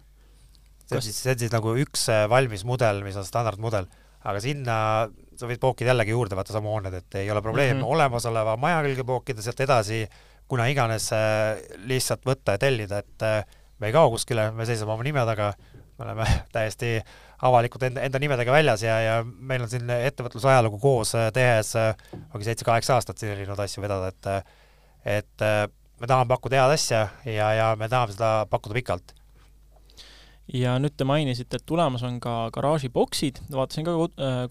see 0.87 0.97
on 0.97 1.05
siis, 1.05 1.19
see 1.21 1.35
on 1.35 1.43
siis 1.43 1.53
nagu 1.53 1.75
üks 1.83 2.07
äh, 2.13 2.25
valmis 2.31 2.65
mudel, 2.65 3.03
mis 3.05 3.19
on 3.19 3.27
standardmudel, 3.27 3.91
aga 4.25 4.41
sinna 4.41 4.79
sa 5.41 5.49
võid 5.51 5.61
pookida 5.63 5.93
jällegi 5.93 6.15
juurde, 6.15 6.37
vaata 6.39 6.55
sama 6.57 6.73
hooned, 6.73 6.95
et 6.95 7.19
ei 7.23 7.31
ole 7.31 7.43
probleem 7.43 7.77
mm 7.77 7.83
-hmm. 7.83 7.93
olemasoleva 7.97 8.57
maja 8.57 8.83
külge 8.87 9.05
pookida, 9.05 9.43
sealt 9.43 9.61
edasi 9.61 10.07
kuna 10.49 10.67
iganes 10.71 11.11
äh, 11.15 11.59
lihtsalt 11.89 12.27
võtta 12.27 12.57
ja 12.57 12.63
tellida, 12.63 13.01
et 13.03 13.25
äh, 13.27 13.41
me 13.81 13.91
ei 13.91 13.95
kao 13.95 14.11
kuskile, 14.15 14.51
me 14.55 14.67
seisame 14.69 14.95
oma 14.95 15.07
nime 15.07 15.25
taga, 15.29 15.53
me 15.99 16.07
oleme 16.07 16.27
täiesti 16.57 16.99
avalikult 17.47 17.89
enda, 17.91 18.05
enda 18.07 18.21
nimedega 18.23 18.55
väljas 18.55 18.85
ja, 18.87 19.01
ja 19.03 19.17
meil 19.25 19.67
on 19.67 19.71
siin 19.71 19.91
ettevõtluse 19.91 20.49
ajalugu 20.53 20.81
koos 20.83 21.15
äh, 21.19 21.29
tehes, 21.35 21.75
ongi 22.33 22.49
seitse-kaheksa 22.49 22.97
aastat 22.97 23.21
siin 23.21 23.35
erinevaid 23.35 23.67
asju 23.67 23.85
vedada, 23.85 24.13
et 24.13 24.55
et 25.07 25.43
me 26.01 26.09
tahame 26.09 26.27
pakkuda 26.33 26.59
head 26.59 26.73
asja 26.75 27.05
ja, 27.29 27.51
ja 27.55 27.67
me 27.79 27.87
tahame 27.89 28.11
seda 28.17 28.31
pakkuda 28.51 28.75
pikalt. 28.75 29.13
Ja 30.55 30.77
nüüd 30.83 30.95
te 30.97 31.07
mainisite, 31.09 31.59
et 31.59 31.67
tulemas 31.67 32.05
on 32.07 32.21
ka 32.23 32.51
garaažiboksid, 32.55 33.43
vaatasin 33.51 33.87
ka 33.89 33.97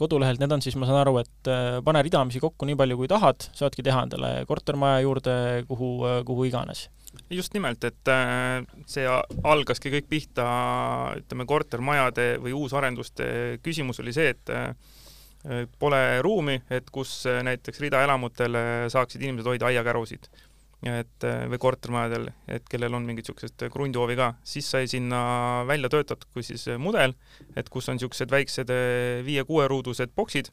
kodulehelt, 0.01 0.41
need 0.43 0.51
on 0.51 0.63
siis, 0.65 0.75
ma 0.79 0.89
saan 0.89 0.99
aru, 1.03 1.19
et 1.21 1.51
pane 1.85 2.03
ridamisi 2.03 2.41
kokku 2.43 2.67
nii 2.67 2.77
palju, 2.79 2.99
kui 2.99 3.11
tahad, 3.11 3.47
saadki 3.55 3.85
teha 3.85 4.03
endale 4.07 4.33
kortermaja 4.49 5.05
juurde, 5.05 5.37
kuhu, 5.69 5.95
kuhu 6.27 6.49
iganes. 6.51 6.89
Just 7.29 7.53
nimelt, 7.53 7.83
et 7.83 8.11
äh, 8.11 8.65
see 8.89 9.05
algaski 9.07 9.91
kõik 9.93 10.09
pihta, 10.09 10.45
ütleme, 11.21 11.47
kortermajade 11.49 12.35
või 12.43 12.53
uusarenduste 12.57 13.27
küsimus 13.65 14.01
oli 14.03 14.13
see, 14.15 14.33
et 14.35 14.51
äh, 14.53 14.73
pole 15.79 16.01
ruumi, 16.25 16.59
et 16.73 16.89
kus 16.93 17.17
äh, 17.29 17.41
näiteks 17.45 17.81
ridaelamutel 17.85 18.59
saaksid 18.93 19.23
inimesed 19.23 19.53
hoida 19.53 19.71
aiakärusid. 19.71 20.29
Et 20.85 21.25
või 21.49 21.57
kortermajadel, 21.61 22.27
et 22.51 22.67
kellel 22.69 22.93
on 22.93 23.07
mingid 23.07 23.25
niisugused 23.25 23.65
krundihoovi 23.73 24.17
ka, 24.19 24.27
siis 24.45 24.67
sai 24.69 24.89
sinna 24.91 25.63
välja 25.65 25.89
töötatud 25.89 26.29
kui 26.33 26.45
siis 26.45 26.67
mudel, 26.77 27.15
et 27.57 27.71
kus 27.73 27.89
on 27.89 27.97
niisugused 27.97 28.29
väiksed 28.31 28.73
viie-kuueruudused 29.25 30.13
boksid, 30.15 30.51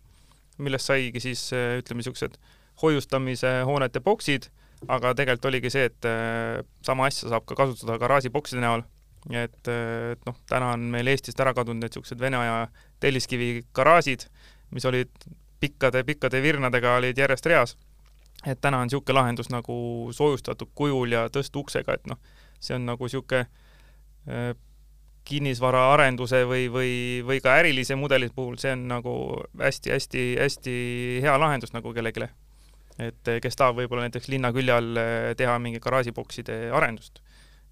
millest 0.62 0.88
saigi 0.88 1.20
siis 1.20 1.44
ütleme, 1.52 2.00
niisugused 2.00 2.40
hoiustamise 2.80 3.58
hoonete 3.68 4.00
boksid 4.00 4.48
aga 4.90 5.12
tegelikult 5.18 5.50
oligi 5.50 5.70
see, 5.72 5.86
et 5.90 6.08
sama 6.86 7.06
asja 7.10 7.30
saab 7.30 7.46
ka 7.46 7.56
kasutada 7.58 7.98
garaažibokside 8.02 8.62
näol, 8.62 8.84
et, 9.30 9.60
et 9.68 10.26
noh, 10.26 10.38
täna 10.50 10.72
on 10.76 10.88
meil 10.94 11.12
Eestist 11.12 11.40
ära 11.42 11.54
kadunud 11.54 11.82
need 11.82 11.92
niisugused 11.92 12.22
Vene 12.22 12.40
aja 12.40 12.56
telliskivi 13.02 13.64
garaažid, 13.74 14.26
mis 14.74 14.86
olid 14.88 15.12
pikkade-pikkade 15.62 16.42
virnadega, 16.42 16.96
olid 16.98 17.18
järjest 17.18 17.46
reas. 17.50 17.76
Et 18.46 18.60
täna 18.60 18.82
on 18.82 18.90
niisugune 18.90 19.18
lahendus 19.18 19.50
nagu 19.52 19.74
soojustatud 20.12 20.72
kujul 20.74 21.14
ja 21.14 21.26
tõstuksega, 21.32 21.94
et 21.98 22.06
noh, 22.10 22.20
see 22.60 22.74
on 22.76 22.86
nagu 22.90 23.08
niisugune 23.08 23.46
äh, 24.26 24.54
kinnisvaraarenduse 25.24 26.42
või, 26.50 26.66
või, 26.72 26.94
või 27.26 27.42
ka 27.42 27.54
ärilise 27.60 27.94
mudeli 27.94 28.30
puhul, 28.34 28.56
see 28.58 28.72
on 28.74 28.88
nagu 28.90 29.12
hästi-hästi-hästi 29.60 30.72
hea 31.22 31.36
lahendus 31.38 31.74
nagu 31.76 31.92
kellelegi 31.94 32.26
et 33.00 33.28
eh, 33.30 33.40
kes 33.42 33.56
tahab 33.56 33.78
võib-olla 33.80 34.06
näiteks 34.06 34.28
linna 34.32 34.52
külje 34.54 34.74
all 34.74 34.98
eh, 35.00 35.32
teha 35.38 35.54
mingi 35.62 35.80
garaažibokside 35.82 36.56
arendust, 36.74 37.22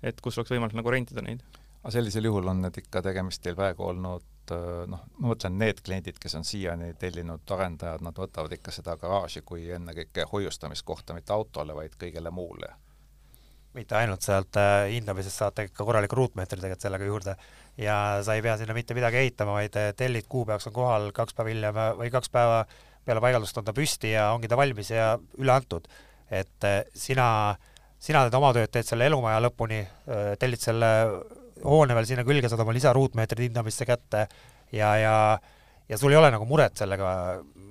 et 0.03 0.21
kus 0.25 0.39
oleks 0.39 0.53
võimalik 0.55 0.77
nagu 0.79 0.93
rentida 0.93 1.25
neid. 1.25 1.43
aga 1.83 1.93
sellisel 1.97 2.29
juhul 2.29 2.49
on 2.53 2.63
need 2.65 2.79
ikka 2.83 3.03
tegemist 3.05 3.43
teil 3.43 3.57
praegu 3.59 3.85
olnud 3.91 4.25
eh, 4.55 4.85
noh, 4.91 5.07
ma 5.19 5.33
mõtlen 5.33 5.59
need 5.61 5.83
kliendid, 5.87 6.19
kes 6.21 6.37
on 6.39 6.47
siiani 6.47 6.93
tellinud 7.01 7.57
arendajad, 7.57 8.05
nad 8.07 8.17
võtavad 8.17 8.53
ikka 8.57 8.75
seda 8.75 8.97
garaaži 9.01 9.43
kui 9.47 9.69
ennekõike 9.77 10.29
hoiustamiskohta 10.33 11.17
mitte 11.17 11.35
autole, 11.37 11.77
vaid 11.77 11.99
kõigele 12.01 12.33
muule 12.35 12.77
mitte 13.71 13.95
ainult 13.95 14.25
sealt 14.27 14.57
hindamisest 14.91 15.45
saate 15.45 15.69
ikka 15.69 15.85
korraliku 15.87 16.17
ruutmeetri 16.19 16.59
tegelikult 16.59 16.83
sellega 16.83 17.07
juurde 17.07 17.35
ja 17.79 17.97
sa 18.27 18.35
ei 18.35 18.43
pea 18.43 18.57
sinna 18.59 18.75
mitte 18.75 18.97
midagi 18.99 19.21
ehitama, 19.21 19.55
vaid 19.61 19.77
tellid 19.97 20.27
kuupäevaks 20.29 20.67
on 20.67 20.75
kohal, 20.75 21.07
kaks 21.15 21.37
päeva 21.39 21.53
hiljem 21.53 21.79
või 22.01 22.11
kaks 22.11 22.33
päeva 22.35 22.65
peale 23.05 23.23
paigaldust 23.23 23.59
on 23.59 23.67
ta 23.67 23.75
püsti 23.77 24.15
ja 24.15 24.31
ongi 24.35 24.51
ta 24.51 24.59
valmis 24.59 24.91
ja 24.93 25.13
üle 25.39 25.55
antud. 25.55 25.87
et 26.31 26.67
sina, 26.95 27.57
sina 27.99 28.23
teed 28.23 28.37
oma 28.39 28.53
tööd, 28.55 28.71
teed 28.71 28.87
selle 28.87 29.07
elumaja 29.11 29.41
lõpuni, 29.43 29.81
tellid 30.39 30.63
selle 30.63 30.91
hoone 31.65 31.97
veel 31.97 32.09
sinna 32.09 32.25
külge, 32.27 32.49
saad 32.49 32.63
oma 32.65 32.75
lisaruutmeetrid 32.77 33.49
hindamisse 33.49 33.87
kätte 33.89 34.27
ja, 34.73 34.95
ja 35.01 35.15
ja 35.91 35.99
sul 35.99 36.15
ei 36.15 36.21
ole 36.21 36.31
nagu 36.31 36.47
muret 36.47 36.79
sellega 36.79 37.11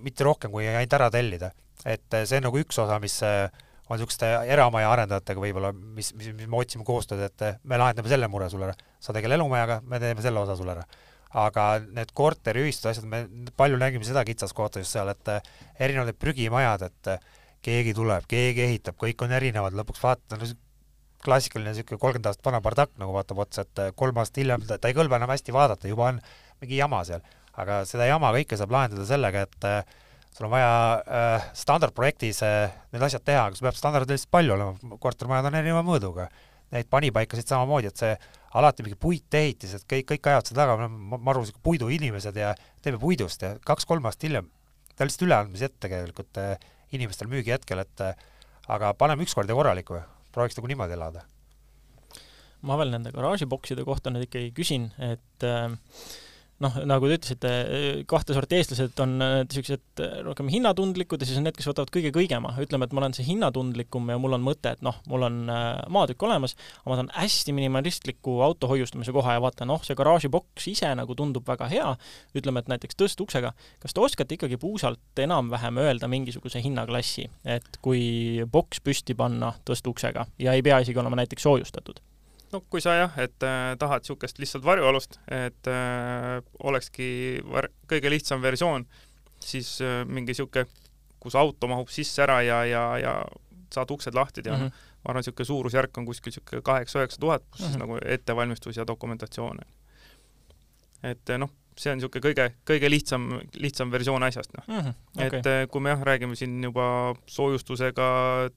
mitte 0.04 0.28
rohkem 0.28 0.52
kui 0.52 0.67
ainult 0.67 0.93
ära 0.97 1.10
tellida. 1.13 1.52
et 1.86 2.13
eh, 2.13 2.25
see 2.28 2.39
on 2.41 2.49
nagu 2.49 2.60
üks 2.60 2.80
osa, 2.84 2.99
mis 2.99 3.21
on 3.23 3.95
niisuguste 3.97 4.28
eramaja 4.54 4.91
arendajatega 4.91 5.41
võib-olla, 5.41 5.71
mis, 5.73 6.12
mis, 6.13 6.34
mis 6.38 6.49
me 6.49 6.60
otsime 6.60 6.84
koostööd, 6.86 7.23
et 7.25 7.63
me 7.63 7.80
lahendame 7.80 8.12
selle 8.12 8.28
mure 8.30 8.49
sulle 8.52 8.67
ära. 8.69 8.89
sa 8.99 9.15
tegele 9.15 9.39
elumajaga, 9.39 9.80
me 9.88 10.02
teeme 10.04 10.21
selle 10.21 10.43
osa 10.43 10.58
sulle 10.60 10.75
ära 10.75 10.84
aga 11.39 11.65
need 11.93 12.12
korteriühistud, 12.17 12.89
asjad, 12.89 13.06
me 13.06 13.52
palju 13.58 13.78
nägime 13.78 14.06
seda 14.06 14.23
kitsaskohta 14.25 14.82
just 14.82 14.95
seal, 14.95 15.12
et 15.13 15.34
eh, 15.34 15.52
erinevad 15.86 16.17
prügimajad, 16.17 16.88
et 16.89 17.12
eh, 17.13 17.28
keegi 17.65 17.93
tuleb, 17.93 18.25
keegi 18.30 18.65
ehitab, 18.65 18.97
kõik 18.99 19.21
on 19.25 19.36
erinevad, 19.38 19.75
lõpuks 19.78 20.02
vaatad, 20.04 20.41
klassikaline 21.23 21.73
niisugune 21.73 21.99
kolmkümmend 22.01 22.29
aastat 22.32 22.45
vana 22.49 22.62
bardakk 22.63 22.95
nagu 23.01 23.15
vaatab 23.15 23.41
otsa, 23.45 23.65
et 23.65 23.82
eh, 23.84 23.91
kolm 23.95 24.19
aastat 24.21 24.41
hiljem 24.43 24.65
ta, 24.67 24.77
ta 24.77 24.91
ei 24.91 24.97
kõlba 24.97 25.19
enam 25.19 25.34
hästi 25.34 25.55
vaadata, 25.55 25.89
juba 25.91 26.10
on 26.13 26.21
mingi 26.62 26.79
jama 26.79 27.03
seal. 27.08 27.25
aga 27.60 27.82
seda 27.88 28.05
jama 28.08 28.29
kõike 28.32 28.55
saab 28.55 28.71
lahendada 28.71 29.05
sellega, 29.08 29.41
et 29.47 29.65
äh, 29.67 29.95
sul 30.32 30.47
on 30.47 30.53
vaja 30.53 30.69
äh, 30.99 31.47
standardprojektis 31.60 32.43
äh, 32.47 32.75
need 32.93 33.03
asjad 33.03 33.25
teha, 33.27 33.47
aga 33.49 33.58
sul 33.58 33.67
peab 33.67 33.79
standardeid 33.79 34.15
lihtsalt 34.15 34.32
palju 34.32 34.55
olema, 34.55 34.95
kortermajad 35.03 35.49
on 35.49 35.58
erineva 35.60 35.84
mõõduga. 35.84 36.29
Neid 36.69 36.88
panipaikasid 36.93 37.49
samamoodi, 37.49 37.89
et 37.89 37.99
see 37.99 38.13
alati 38.55 38.86
mingi 38.86 38.95
puitehitised, 39.01 39.84
kõik, 39.89 40.05
kõik 40.13 40.29
ajavad 40.29 40.47
seda 40.51 40.63
taga, 40.63 40.77
me 40.77 40.86
oleme 40.86 41.19
maru 41.25 41.43
puiduinimesed 41.65 42.38
ja 42.38 42.53
teeme 42.86 43.01
puidust 43.01 43.43
ja 43.43 43.55
kaks-kolm 43.65 44.05
aastat 44.08 44.29
hiljem 44.29 44.47
ta 44.99 45.08
lihtsalt 45.08 45.29
üleandmise 45.29 45.69
ette 45.69 45.79
tegelikult 45.88 46.39
äh, 46.41 46.55
inimestel 46.95 47.29
müügi 47.32 47.53
hetkel, 47.55 47.79
et 47.86 48.03
äh, 48.03 48.17
aga 48.67 48.91
paneme 48.99 49.23
ükskord 49.23 49.49
ja 49.49 49.55
korralikku, 49.55 49.95
prooviks 50.33 50.57
nagu 50.59 50.71
niimoodi 50.71 50.97
elada. 50.97 51.25
ma 52.61 52.75
veel 52.79 52.91
nende 52.91 53.13
garaažibokside 53.15 53.85
kohta 53.87 54.11
nüüd 54.11 54.27
ikkagi 54.27 54.51
küsin, 54.55 54.89
et 54.99 55.45
äh, 55.47 55.69
noh, 56.63 56.76
nagu 56.88 57.08
te 57.08 57.17
ütlesite, 57.17 57.52
kahte 58.10 58.36
sorti 58.36 58.58
eestlased 58.60 59.00
on 59.04 59.15
niisugused 59.19 60.02
rohkem 60.26 60.50
hinnatundlikud 60.52 61.22
ja 61.22 61.28
siis 61.30 61.39
on 61.39 61.48
need, 61.48 61.56
kes 61.58 61.69
võtavad 61.69 61.91
kõige 61.93 62.12
kõigema. 62.15 62.52
ütleme, 62.62 62.88
et 62.88 62.95
ma 62.95 63.04
olen 63.04 63.15
see 63.15 63.28
hinnatundlikum 63.28 64.10
ja 64.12 64.17
mul 64.22 64.36
on 64.38 64.43
mõte, 64.45 64.74
et 64.76 64.84
noh, 64.86 65.00
mul 65.10 65.28
on 65.30 65.39
äh, 65.54 65.67
maatükk 65.91 66.26
olemas, 66.28 66.56
ma 66.86 67.00
saan 67.00 67.12
hästi 67.15 67.56
minimalistliku 67.56 68.39
auto 68.45 68.69
hoiustamise 68.72 69.15
koha 69.15 69.38
ja 69.38 69.43
vaatan, 69.43 69.72
noh, 69.72 69.84
see 69.86 69.98
garaažiboks 70.00 70.67
ise 70.72 70.91
nagu 71.00 71.15
tundub 71.17 71.48
väga 71.48 71.69
hea, 71.72 71.88
ütleme, 72.36 72.63
et 72.63 72.72
näiteks 72.76 73.00
tõstuksega. 73.00 73.54
kas 73.80 73.95
te 73.95 74.04
oskate 74.04 74.36
ikkagi 74.36 74.60
puusalt 74.60 75.24
enam-vähem 75.24 75.80
öelda 75.80 76.12
mingisuguse 76.12 76.62
hinnaklassi, 76.63 77.30
et 77.45 77.80
kui 77.82 78.43
boks 78.52 78.84
püsti 78.84 79.15
panna 79.15 79.54
tõstuksega 79.67 80.28
ja 80.39 80.54
ei 80.54 80.65
pea 80.65 80.80
isegi 80.84 81.00
olema 81.00 81.22
näiteks 81.24 81.48
soojustatud? 81.48 82.04
No 82.53 82.62
kui 82.69 82.81
sa 82.81 82.95
jah, 82.97 83.17
et 83.21 83.45
äh, 83.45 83.75
tahad 83.79 84.03
niisugust 84.03 84.39
lihtsalt 84.41 84.65
varjualust, 84.65 85.19
et 85.27 85.69
äh, 85.69 86.39
olekski 86.63 87.09
var-, 87.45 87.69
kõige 87.89 88.12
lihtsam 88.13 88.41
versioon, 88.41 88.88
siis 89.43 89.77
äh, 89.85 90.01
mingi 90.07 90.33
niisugune, 90.33 90.65
kus 91.19 91.35
auto 91.35 91.67
mahub 91.67 91.89
sisse 91.91 92.23
ära 92.23 92.39
ja, 92.45 92.63
ja, 92.67 92.83
ja 93.01 93.13
saad 93.73 93.91
uksed 93.91 94.15
lahti 94.15 94.41
teha 94.41 94.55
mm, 94.57 94.67
-hmm. 94.67 94.88
ma 95.03 95.12
arvan, 95.12 95.23
niisugune 95.23 95.45
suurusjärk 95.45 95.97
on 95.97 96.05
kuskil 96.05 96.31
niisugune 96.31 96.62
kaheksa-üheksa 96.62 97.19
tuhat, 97.19 97.43
pluss 97.51 97.67
mm 97.67 97.75
-hmm. 97.75 97.79
nagu 97.79 97.97
ettevalmistus 98.05 98.77
ja 98.77 98.88
dokumentatsioon. 98.88 99.59
et 101.03 101.29
äh, 101.29 101.38
noh, 101.38 101.51
see 101.77 101.91
on 101.91 101.97
niisugune 101.97 102.23
kõige, 102.23 102.49
kõige 102.67 102.89
lihtsam, 102.89 103.29
lihtsam 103.55 103.91
versioon 103.91 104.23
asjast, 104.23 104.51
noh 104.57 104.67
mm. 104.67 104.85
-hmm. 104.85 104.93
Okay. 105.15 105.39
et 105.39 105.45
äh, 105.45 105.67
kui 105.71 105.81
me 105.81 105.89
jah, 105.89 106.01
räägime 106.01 106.35
siin 106.35 106.63
juba 106.63 107.15
soojustusega, 107.25 108.09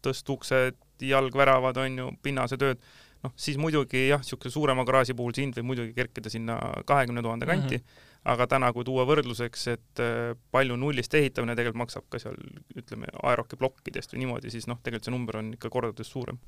tõstuksed, 0.02 0.78
jalgväravad, 1.00 1.76
on 1.76 1.98
ju, 1.98 2.10
pinnasetööd, 2.22 2.78
noh, 3.26 3.34
siis 3.38 3.58
muidugi 3.60 4.06
jah, 4.08 4.22
niisuguse 4.22 4.52
suurema 4.54 4.84
garaaži 4.88 5.16
puhul 5.18 5.34
see 5.34 5.46
hind 5.46 5.58
võib 5.58 5.70
muidugi 5.72 5.96
kerkida 5.96 6.32
sinna 6.32 6.58
kahekümne 6.88 7.24
tuhande 7.24 7.48
kanti 7.48 7.78
mm, 7.78 7.82
-hmm. 7.82 8.06
aga 8.34 8.46
täna, 8.54 8.72
kui 8.74 8.86
tuua 8.86 9.06
võrdluseks, 9.08 9.66
et 9.72 10.04
äh, 10.04 10.32
palju 10.54 10.78
nullist 10.78 11.14
ehitamine 11.14 11.56
tegelikult 11.58 11.84
maksab 11.86 12.08
ka 12.10 12.22
seal 12.22 12.38
ütleme, 12.76 13.10
Aeroki 13.22 13.58
plokkidest 13.60 14.14
või 14.14 14.24
niimoodi, 14.24 14.50
siis 14.54 14.66
noh, 14.70 14.80
tegelikult 14.82 15.10
see 15.10 15.14
number 15.14 15.42
on 15.42 15.52
ikka 15.58 15.70
kordades 15.70 16.10
suurem 16.10 16.40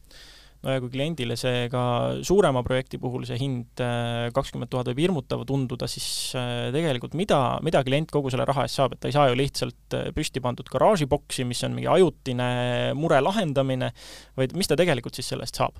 no 0.64 0.72
ja 0.72 0.80
kui 0.80 0.90
kliendile 0.94 1.36
see 1.36 1.68
ka 1.68 1.84
suurema 2.24 2.62
projekti 2.64 2.98
puhul 2.98 3.26
see 3.28 3.38
hind 3.38 3.82
äh, 3.84 4.32
kakskümmend 4.34 4.72
tuhat 4.72 4.88
võib 4.90 5.02
hirmutav 5.04 5.46
tunduda, 5.46 5.86
siis 5.90 6.34
äh, 6.40 6.72
tegelikult 6.74 7.14
mida, 7.14 7.60
mida 7.62 7.84
klient 7.86 8.10
kogu 8.10 8.32
selle 8.32 8.48
raha 8.48 8.66
eest 8.66 8.80
saab, 8.80 8.96
et 8.96 9.04
ta 9.04 9.10
ei 9.10 9.14
saa 9.14 9.28
ju 9.30 9.38
lihtsalt 9.38 9.98
püsti 10.16 10.42
pandud 10.42 10.66
garaažiboksi, 10.72 11.44
mis 11.46 11.62
on 11.68 11.76
mingi 11.76 11.90
ajutine 11.92 12.94
mure 12.98 13.20
lahendamine, 13.20 13.92
vaid 14.38 14.56
mis 14.58 14.70
ta 14.70 14.78
tegelikult 14.80 15.14
siis 15.14 15.30
selle 15.30 15.46
eest 15.46 15.62
saab? 15.62 15.78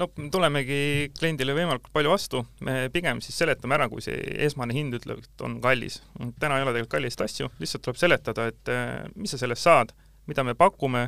No 0.00 0.08
tulemegi 0.32 1.10
kliendile 1.14 1.54
võimalikult 1.56 1.92
palju 1.94 2.12
vastu, 2.12 2.42
me 2.66 2.88
pigem 2.94 3.20
siis 3.24 3.36
seletame 3.42 3.76
ära, 3.76 3.88
kui 3.90 4.02
see 4.04 4.16
esmane 4.46 4.74
hind 4.76 4.96
ütleb, 4.98 5.22
et 5.22 5.44
on 5.46 5.60
kallis. 5.62 6.00
täna 6.40 6.58
ei 6.58 6.66
ole 6.66 6.74
tegelikult 6.74 6.96
kalliseid 6.96 7.26
asju, 7.28 7.50
lihtsalt 7.60 7.84
tuleb 7.86 8.00
seletada, 8.00 8.48
et 8.50 8.72
eh, 8.72 9.04
mis 9.14 9.34
sa 9.34 9.40
sellest 9.40 9.66
saad, 9.66 9.94
mida 10.30 10.44
me 10.46 10.56
pakume, 10.58 11.04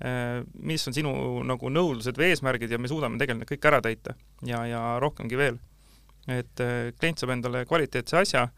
eh, 0.00 0.40
mis 0.54 0.86
on 0.88 0.96
sinu 0.96 1.12
nagu 1.46 1.72
nõudlused 1.72 2.16
või 2.16 2.30
eesmärgid 2.30 2.72
ja 2.72 2.80
me 2.80 2.90
suudame 2.92 3.20
tegelikult 3.20 3.52
kõik 3.52 3.68
ära 3.72 3.82
täita 3.84 4.16
ja, 4.46 4.64
ja 4.68 4.82
rohkemgi 5.02 5.40
veel. 5.40 5.60
et 6.28 6.60
eh, 6.60 6.90
klient 6.98 7.20
saab 7.20 7.36
endale 7.36 7.66
kvaliteetse 7.68 8.18
asja, 8.24 8.48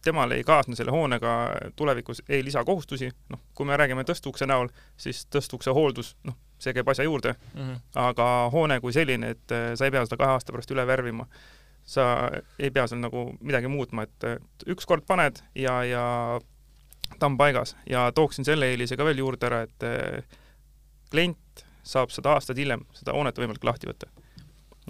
temal 0.00 0.32
ei 0.32 0.46
kaasne 0.48 0.72
selle 0.72 0.94
hoonega 0.94 1.32
tulevikus 1.76 2.22
ei 2.24 2.38
lisakohustusi, 2.40 3.10
noh, 3.28 3.40
kui 3.52 3.66
me 3.68 3.76
räägime 3.76 4.00
tõstukse 4.08 4.46
näol, 4.48 4.70
siis 4.96 5.26
tõstukse 5.28 5.74
hooldus, 5.76 6.14
noh, 6.24 6.38
see 6.62 6.74
käib 6.76 6.88
asja 6.88 7.04
juurde 7.08 7.34
mm, 7.34 7.60
-hmm. 7.60 7.80
aga 7.94 8.28
hoone 8.52 8.80
kui 8.80 8.92
selline, 8.92 9.34
et 9.36 9.52
äh, 9.52 9.72
sa 9.74 9.88
ei 9.88 9.94
pea 9.94 10.04
seda 10.06 10.20
kahe 10.20 10.36
aasta 10.36 10.54
pärast 10.54 10.70
üle 10.70 10.86
värvima, 10.86 11.26
sa 11.84 12.30
ei 12.58 12.70
pea 12.70 12.86
seal 12.86 13.02
nagu 13.02 13.32
midagi 13.40 13.68
muutma, 13.68 14.06
et 14.06 14.66
ükskord 14.66 15.06
paned 15.06 15.42
ja, 15.54 15.82
ja 15.84 16.04
ta 17.18 17.26
on 17.26 17.36
paigas 17.38 17.76
ja 17.88 18.12
tooksin 18.14 18.44
selle 18.44 18.70
eelise 18.70 18.96
ka 18.96 19.04
veel 19.04 19.18
juurde 19.18 19.46
ära, 19.46 19.62
et 19.66 19.86
äh, 19.86 20.38
klient 21.10 21.66
saab 21.82 22.10
seda 22.14 22.36
aastaid 22.36 22.58
hiljem, 22.62 22.84
seda 22.94 23.14
hoonet 23.16 23.38
võimalik 23.38 23.64
lahti 23.66 23.90
võtta. 23.90 24.08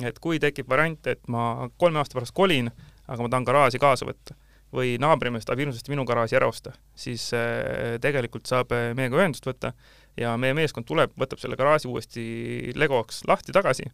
et 0.04 0.18
kui 0.18 0.38
tekib 0.40 0.68
variant, 0.68 1.06
et 1.06 1.20
ma 1.28 1.68
kolme 1.76 2.00
aasta 2.00 2.16
pärast 2.16 2.34
kolin, 2.34 2.70
aga 3.06 3.22
ma 3.22 3.28
tahan 3.28 3.44
garaaži 3.44 3.80
kaasa 3.82 4.08
võtta 4.08 4.36
või 4.72 4.96
naabrimees 5.00 5.44
tahab 5.44 5.60
hirmsasti 5.60 5.92
minu 5.92 6.04
garaaži 6.08 6.36
ära 6.38 6.48
osta, 6.48 6.72
siis 6.96 7.26
äh, 7.36 7.98
tegelikult 8.00 8.48
saab 8.48 8.72
meiega 8.96 9.20
ühendust 9.20 9.46
võtta 9.46 9.74
ja 10.16 10.34
meie 10.40 10.54
meeskond 10.56 10.86
tuleb, 10.88 11.14
võtab 11.18 11.40
selle 11.40 11.56
garaaži 11.56 11.88
uuesti 11.88 12.24
legoks 12.76 13.22
lahti 13.28 13.54
tagasi, 13.54 13.86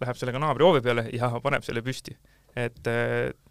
läheb 0.00 0.18
sellega 0.18 0.42
naabri 0.42 0.66
hoovi 0.66 0.82
peale 0.84 1.06
ja 1.14 1.30
paneb 1.42 1.66
selle 1.66 1.82
püsti. 1.86 2.16
et 2.56 2.88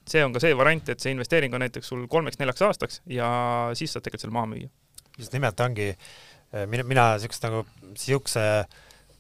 see 0.10 0.26
on 0.26 0.34
ka 0.36 0.42
see 0.44 0.58
variant, 0.58 0.92
et 0.92 1.00
see 1.02 1.14
investeering 1.14 1.54
on 1.56 1.64
näiteks 1.64 1.92
sul 1.92 2.04
kolmeks-neljaks 2.12 2.66
aastaks 2.68 3.02
ja 3.10 3.30
siis 3.78 3.94
saad 3.94 4.06
tegelikult 4.06 4.26
selle 4.26 4.36
maha 4.36 4.52
müüa. 4.54 4.70
just 5.18 5.34
nimelt 5.34 5.60
ongi, 5.60 5.90
äh, 5.94 6.66
mina, 6.68 6.84
mina 6.84 7.06
niisugust 7.16 7.46
nagu 7.46 7.64
niisuguse 7.92 8.46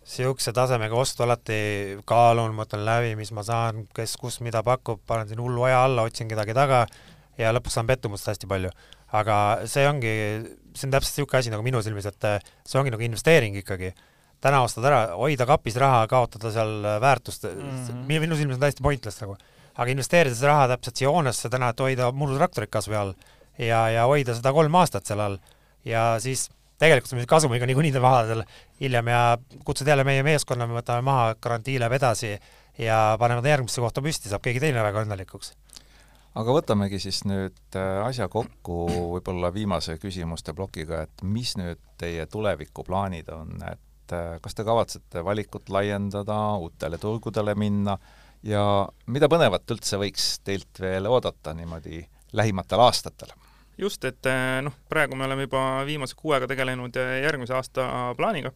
niisuguse 0.09 0.53
tasemega 0.55 0.95
ostu 0.97 1.23
alati 1.23 1.59
kaalun, 2.09 2.55
mõtlen 2.57 2.85
läbi, 2.85 3.13
mis 3.19 3.31
ma 3.35 3.43
saan, 3.45 3.85
kes 3.95 4.15
kus 4.17 4.39
mida 4.41 4.63
pakub, 4.65 5.01
panen 5.07 5.29
siin 5.29 5.41
hullu 5.43 5.67
aja 5.67 5.83
alla, 5.85 6.07
otsin 6.07 6.31
kedagi 6.31 6.55
taga 6.57 6.85
ja 7.37 7.51
lõpuks 7.53 7.77
saan 7.77 7.89
pettumust 7.89 8.27
hästi 8.27 8.49
palju. 8.49 8.71
Aga 9.15 9.35
see 9.69 9.87
ongi 9.89 10.13
see 10.75 10.87
on 10.87 10.93
täpselt 10.93 11.17
niisugune 11.17 11.39
asi 11.39 11.53
nagu 11.53 11.65
minu 11.65 11.81
silmis, 11.85 12.07
et 12.09 12.27
äh, 12.27 12.51
see 12.67 12.79
ongi 12.79 12.93
nagu 12.93 13.05
investeering 13.05 13.57
ikkagi. 13.61 13.93
täna 14.39 14.61
ostad 14.63 14.85
ära, 14.87 14.99
hoida 15.19 15.43
kapis 15.43 15.75
raha, 15.75 16.05
kaotada 16.07 16.51
seal 16.55 16.85
äh, 16.85 16.99
väärtust 17.03 17.43
mm, 17.43 17.71
-hmm. 17.87 18.19
minu 18.21 18.35
silmis 18.35 18.55
on 18.55 18.61
täiesti 18.61 18.83
pointless 18.83 19.21
nagu. 19.21 19.37
aga 19.75 19.91
investeerida 19.91 20.35
seda 20.35 20.47
raha 20.53 20.67
täpselt 20.67 20.95
siia 20.95 21.09
hoonesse 21.09 21.49
täna, 21.49 21.69
et 21.69 21.79
hoida 21.79 22.11
murutraktorit 22.11 22.69
kas 22.69 22.87
või 22.87 22.95
all 22.95 23.13
ja, 23.57 23.89
ja 23.89 24.05
hoida 24.05 24.35
seda 24.35 24.53
kolm 24.53 24.75
aastat 24.75 25.05
seal 25.05 25.19
all 25.19 25.37
ja 25.85 26.19
siis 26.19 26.49
tegelikult 26.79 27.13
me 27.13 27.25
kasumiga 27.25 27.65
niikuinii 27.65 27.99
maha 27.99 28.25
seal 28.27 28.43
hiljem 28.79 29.07
ja 29.07 29.37
kutsud 29.65 29.87
jälle 29.87 30.03
meie 30.03 30.23
meeskonna, 30.23 30.67
me 30.67 30.79
võtame 30.79 31.01
maha, 31.01 31.35
garantii 31.35 31.79
läheb 31.79 31.95
edasi 31.99 32.37
ja 32.77 33.17
paneme 33.19 33.41
ta 33.41 33.47
järgmisse 33.47 33.81
kohta 33.81 34.01
püsti, 34.01 34.29
saab 34.29 34.43
keegi 34.43 34.59
teine 34.59 34.83
väga 34.83 35.03
õnnelikuks 35.03 35.53
aga 36.37 36.53
võtamegi 36.53 36.99
siis 37.01 37.23
nüüd 37.27 37.77
äh, 37.77 37.99
asja 38.05 38.29
kokku 38.31 38.85
võib-olla 39.15 39.51
viimase 39.53 39.97
küsimuste 40.01 40.53
plokiga, 40.57 41.03
et 41.07 41.23
mis 41.25 41.55
nüüd 41.59 41.81
teie 41.99 42.25
tulevikuplaanid 42.29 43.31
on, 43.33 43.55
et 43.71 44.15
äh, 44.15 44.37
kas 44.43 44.57
te 44.57 44.65
kavatsete 44.67 45.23
valikut 45.25 45.69
laiendada, 45.73 46.39
uutele 46.61 47.01
turgudele 47.01 47.55
minna 47.59 47.97
ja 48.45 48.63
mida 49.07 49.29
põnevat 49.31 49.67
üldse 49.75 49.99
võiks 50.01 50.37
teilt 50.45 50.81
veel 50.81 51.09
oodata 51.09 51.53
niimoodi 51.57 52.03
lähimatel 52.37 52.85
aastatel? 52.85 53.33
just, 53.79 54.03
et 54.05 54.25
äh, 54.29 54.59
noh, 54.65 54.75
praegu 54.89 55.17
me 55.17 55.25
oleme 55.25 55.47
juba 55.47 55.85
viimase 55.87 56.17
kuu 56.19 56.35
aega 56.35 56.49
tegelenud 56.51 56.97
järgmise 57.23 57.55
aasta 57.55 57.85
plaaniga. 58.17 58.51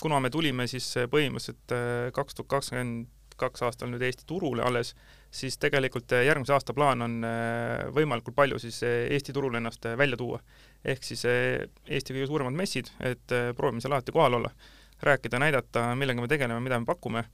kuna 0.00 0.20
me 0.20 0.30
tulime 0.30 0.66
siis 0.66 0.86
põhimõtteliselt 1.10 2.12
kaks 2.14 2.34
tuhat 2.34 2.48
kakskümmend 2.56 3.10
kaks 3.42 3.64
aastal 3.66 3.90
nüüd 3.92 4.04
Eesti 4.06 4.26
turule 4.28 4.62
alles, 4.66 4.94
siis 5.32 5.56
tegelikult 5.60 6.12
eh, 6.12 6.26
järgmise 6.28 6.54
aasta 6.56 6.74
plaan 6.76 7.04
on 7.06 7.16
eh, 7.24 7.86
võimalikult 7.96 8.36
palju 8.36 8.60
siis 8.62 8.82
eh, 8.86 9.08
Eesti 9.16 9.34
turul 9.34 9.56
ennast 9.58 9.88
välja 9.98 10.18
tuua. 10.20 10.40
ehk 10.84 11.04
siis 11.06 11.24
Eesti 11.24 12.14
kõige 12.14 12.28
suuremad 12.28 12.56
messid, 12.58 12.90
et 13.00 13.34
proovime 13.56 13.80
seal 13.80 13.94
alati 13.94 14.12
kohal 14.12 14.34
olla, 14.40 14.50
rääkida, 15.02 15.38
näidata, 15.38 15.92
millega 15.98 16.20
me 16.20 16.28
tegeleme, 16.30 16.60
mida 16.60 16.80
me 16.80 16.86
pakume 16.86 17.24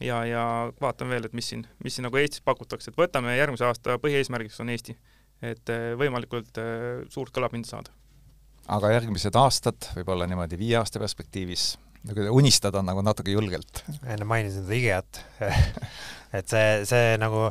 ja, 0.00 0.22
ja 0.26 0.44
vaatame 0.80 1.16
veel, 1.16 1.26
et 1.26 1.34
mis 1.34 1.50
siin, 1.52 1.66
mis 1.84 1.96
siin 1.96 2.06
nagu 2.06 2.20
Eestis 2.20 2.44
pakutakse, 2.46 2.92
et 2.92 2.98
võtame 2.98 3.34
järgmise 3.36 3.66
aasta 3.66 3.98
põhieesmärgiks 4.02 4.62
on 4.62 4.70
Eesti, 4.72 4.96
et 5.42 5.74
võimalikult 5.98 6.62
suurt 7.10 7.34
kõlapinda 7.34 7.68
saada. 7.68 7.90
aga 8.70 8.94
järgmised 8.94 9.36
aastad, 9.36 9.90
võib-olla 9.98 10.30
niimoodi 10.30 10.58
viie 10.62 10.78
aasta 10.78 11.02
perspektiivis, 11.02 11.72
nagu 12.06 12.30
unistada 12.38 12.78
on 12.78 12.86
nagu 12.86 13.02
natuke 13.02 13.34
julgelt. 13.34 13.82
enne 14.06 14.24
mainisin 14.24 14.62
seda 14.62 14.78
IKEA-t 14.78 15.24
et 16.32 16.48
see, 16.48 16.82
see 16.88 17.14
nagu, 17.20 17.48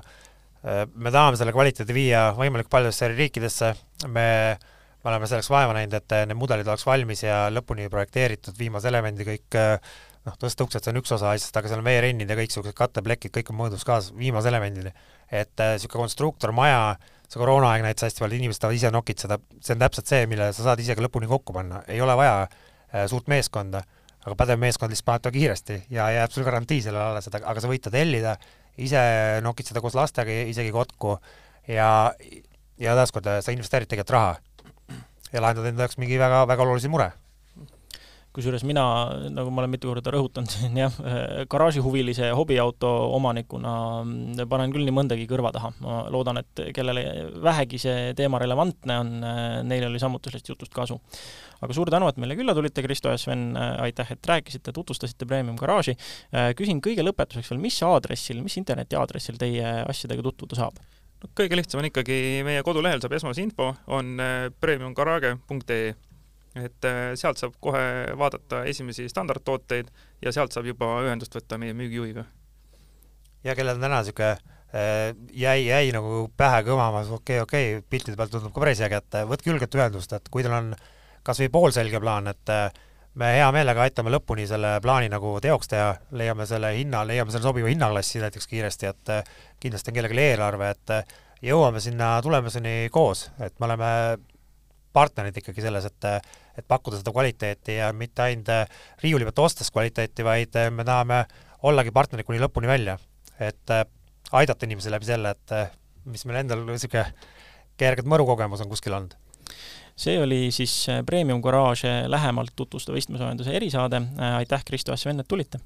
äh, 0.65 0.83
me 0.95 1.13
tahame 1.13 1.39
selle 1.39 1.55
kvaliteedi 1.55 1.95
viia 1.95 2.27
võimalikult 2.37 2.73
paljudesse 2.73 3.11
riikidesse, 3.13 3.73
me, 4.07 4.29
me 5.01 5.11
oleme 5.11 5.29
selleks 5.29 5.51
vaeva 5.53 5.75
näinud, 5.77 5.97
et 5.97 6.17
need 6.27 6.39
mudelid 6.39 6.67
oleks 6.67 6.85
valmis 6.87 7.25
ja 7.25 7.43
lõpuni 7.53 7.89
projekteeritud, 7.93 8.57
viimase 8.59 8.89
elemendi 8.91 9.27
kõik 9.27 9.59
äh, 9.59 9.93
noh, 10.27 10.35
tõsteuksed, 10.41 10.83
see 10.83 10.93
on 10.93 10.99
üks 11.01 11.13
osa 11.15 11.31
asjast, 11.33 11.55
aga 11.57 11.71
seal 11.71 11.81
on 11.81 11.87
veerennid 11.87 12.29
ja 12.29 12.37
kõiksugused 12.37 12.77
katteplekid, 12.77 13.33
kõik 13.37 13.49
on 13.53 13.57
mõõdus 13.63 13.85
kaasas 13.87 14.13
viimase 14.17 14.51
elemendini. 14.51 14.93
et 15.31 15.53
niisugune 15.55 15.95
äh, 15.95 16.03
konstruktor, 16.03 16.51
maja, 16.51 16.97
see 17.31 17.39
koroonaaeg 17.39 17.85
näitas 17.85 18.09
hästi 18.09 18.19
palju, 18.19 18.37
inimesed 18.41 18.59
tahavad 18.59 18.75
ise 18.75 18.89
nokitseda, 18.91 19.37
see 19.63 19.75
on 19.77 19.83
täpselt 19.85 20.09
see, 20.11 20.25
mille 20.27 20.49
sa 20.51 20.65
saad 20.65 20.81
ise 20.83 20.97
ka 20.97 21.05
lõpuni 21.05 21.29
kokku 21.31 21.55
panna, 21.55 21.79
ei 21.87 22.01
ole 22.03 22.17
vaja 22.19 22.41
äh, 22.43 23.05
suurt 23.07 23.31
meeskonda, 23.31 23.85
aga 24.25 24.35
pädev 24.37 24.59
meeskond 24.59 24.91
lihtsalt 24.91 25.07
paneb 25.07 25.23
ta 25.23 25.31
kiiresti 25.31 25.77
ja 25.95 26.09
jääb 26.11 26.35
sul 26.35 26.43
garantii 26.43 26.81
sellele 26.83 27.13
alles, 27.13 27.29
et 27.29 27.39
aga 27.39 27.63
sa 27.63 27.71
võid 27.71 27.85
ta 27.85 27.93
tellida, 27.93 28.35
ise 28.81 29.01
nokitseda 29.45 29.81
koos 29.83 29.95
lastega 29.97 30.43
isegi 30.51 30.71
kokku 30.75 31.17
ja, 31.69 31.89
ja 32.81 32.95
taaskord 32.97 33.29
sa 33.41 33.53
investeerid 33.53 33.89
tegelikult 33.91 34.15
raha. 34.17 34.37
Ja 35.31 35.41
lahendad 35.43 35.69
enda 35.69 35.85
jaoks 35.85 35.99
mingi 36.01 36.17
väga, 36.19 36.43
väga 36.49 36.65
olulise 36.65 36.91
mure 36.91 37.11
kusjuures 38.35 38.63
mina, 38.67 38.83
nagu 39.33 39.51
ma 39.51 39.63
olen 39.63 39.73
mitu 39.73 39.89
korda 39.91 40.13
rõhutanud 40.15 40.51
siin 40.51 40.77
jah, 40.83 40.95
garaažihuvilise 41.51 42.31
hobiauto 42.37 42.89
omanikuna 43.17 43.73
mm, 44.05 44.43
panen 44.51 44.73
küll 44.73 44.87
nii 44.87 44.95
mõndagi 44.95 45.27
kõrva 45.29 45.51
taha. 45.55 45.73
ma 45.83 46.01
loodan, 46.13 46.39
et 46.41 46.63
kellele 46.75 47.03
vähegi 47.43 47.81
see 47.81 48.11
teema 48.17 48.39
relevantne 48.41 48.99
on, 49.03 49.11
neil 49.67 49.87
oli 49.89 49.99
samuti 50.01 50.31
sellest 50.31 50.51
jutust 50.53 50.75
kasu. 50.75 50.99
aga 51.61 51.75
suur 51.75 51.91
tänu, 51.91 52.07
et 52.07 52.21
meile 52.21 52.37
külla 52.39 52.55
tulite, 52.57 52.83
Kristo 52.85 53.11
ja 53.11 53.19
Sven, 53.19 53.51
aitäh, 53.57 54.15
et 54.15 54.31
rääkisite, 54.31 54.71
tutvustasite 54.75 55.27
Premium 55.27 55.59
garaaži. 55.59 55.97
küsin 56.57 56.79
kõige 56.83 57.03
lõpetuseks 57.05 57.51
veel, 57.51 57.61
mis 57.61 57.81
aadressil, 57.83 58.39
mis 58.45 58.57
interneti 58.61 58.95
aadressil 58.99 59.39
teie 59.41 59.81
asjadega 59.83 60.23
tutvuda 60.31 60.59
saab? 60.63 60.79
no 61.21 61.29
kõige 61.37 61.59
lihtsam 61.59 61.83
on 61.83 61.89
ikkagi 61.91 62.15
meie 62.47 62.63
kodulehel 62.65 63.03
saab 63.03 63.19
esmase 63.19 63.43
info, 63.43 63.73
on 63.91 64.15
premiumgarage.ee 64.63 65.91
et 66.55 66.87
äh, 66.87 67.01
sealt 67.15 67.39
saab 67.39 67.55
kohe 67.63 67.83
vaadata 68.19 68.65
esimesi 68.67 69.07
standardtooteid 69.09 69.91
ja 70.21 70.33
sealt 70.35 70.51
saab 70.51 70.67
juba 70.67 70.97
ühendust 71.05 71.35
võtta 71.35 71.59
meie 71.61 71.75
müügijuhiga. 71.77 72.25
ja 73.43 73.55
kellel 73.55 73.79
täna 73.79 74.01
niisugune 74.01 74.31
äh, 74.35 75.15
jäi, 75.31 75.65
jäi 75.65 75.91
nagu 75.95 76.27
pähe 76.37 76.63
kõmama, 76.67 77.05
okei 77.07 77.39
okay,, 77.39 77.41
okei 77.45 77.75
okay,, 77.77 77.87
piltide 77.89 78.19
pealt 78.19 78.35
tundub 78.35 78.53
ka 78.53 78.63
päris 78.65 78.83
äge, 78.83 78.99
et 78.99 79.19
äh, 79.21 79.27
võtke 79.27 79.51
julgelt 79.51 79.79
ühendust, 79.79 80.13
et 80.13 80.27
kui 80.31 80.43
teil 80.43 80.55
on 80.57 80.73
kas 81.23 81.39
või 81.39 81.51
poolselge 81.53 82.01
plaan, 82.01 82.27
et 82.27 82.51
me 83.21 83.27
hea 83.35 83.47
meelega 83.53 83.83
aitame 83.85 84.09
lõpuni 84.09 84.47
selle 84.49 84.79
plaani 84.81 85.09
nagu 85.11 85.35
teoks 85.43 85.69
teha, 85.69 85.91
leiame 86.17 86.47
selle 86.49 86.71
hinna, 86.73 87.03
leiame 87.05 87.31
selle 87.31 87.45
sobiva 87.45 87.69
hinnaklassi 87.69 88.23
näiteks 88.23 88.49
kiiresti, 88.49 88.89
et 88.89 89.11
kindlasti 89.61 89.91
on 89.91 89.99
kellelgi 89.99 90.23
eelarve, 90.23 90.71
et 90.73 91.13
jõuame 91.45 91.79
sinna 91.83 92.15
tulemuseni 92.25 92.89
koos, 92.91 93.27
et 93.37 93.53
me 93.59 93.69
oleme 93.69 93.91
partnerid 94.93 95.37
ikkagi 95.37 95.63
selles, 95.63 95.87
et 95.89 96.09
et 96.59 96.67
pakkuda 96.67 96.99
seda 96.99 97.13
kvaliteeti 97.15 97.77
ja 97.77 97.93
mitte 97.95 98.25
ainult 98.25 98.49
riiuli 99.03 99.23
pealt 99.23 99.39
ostes 99.39 99.71
kvaliteeti, 99.71 100.23
vaid 100.23 100.57
me 100.75 100.83
tahame 100.83 101.23
ollagi 101.63 101.93
partnerid 101.95 102.27
kuni 102.27 102.41
lõpuni 102.43 102.67
välja. 102.67 102.97
et 103.39 103.71
aidata 104.31 104.65
inimesi 104.65 104.91
läbi 104.91 105.05
selle, 105.05 105.31
et 105.31 105.53
mis 106.05 106.25
meil 106.25 106.43
endal 106.43 106.65
niisugune 106.67 107.07
kergelt 107.77 108.07
mõru 108.07 108.25
kogemus 108.25 108.61
on 108.61 108.69
kuskil 108.69 108.93
olnud 108.93 109.15
see 109.95 110.19
oli 110.21 110.51
siis 110.51 110.87
Premium 111.05 111.41
garaaže 111.41 112.03
lähemalt 112.07 112.53
tutvustav 112.55 112.95
istmesoojenduse 112.95 113.51
erisaade, 113.51 114.01
aitäh, 114.37 114.65
Kristo 114.65 114.91
ja 114.91 114.97
Sven, 114.97 115.19
et 115.19 115.27
tulite! 115.27 115.59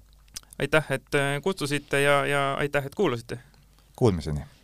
aitäh, 0.59 0.91
et 0.91 1.19
kutsusite 1.43 2.01
ja, 2.01 2.25
ja 2.25 2.53
aitäh, 2.53 2.85
et 2.85 2.95
kuulasite! 2.95 3.39
Kuulmiseni! 3.95 4.55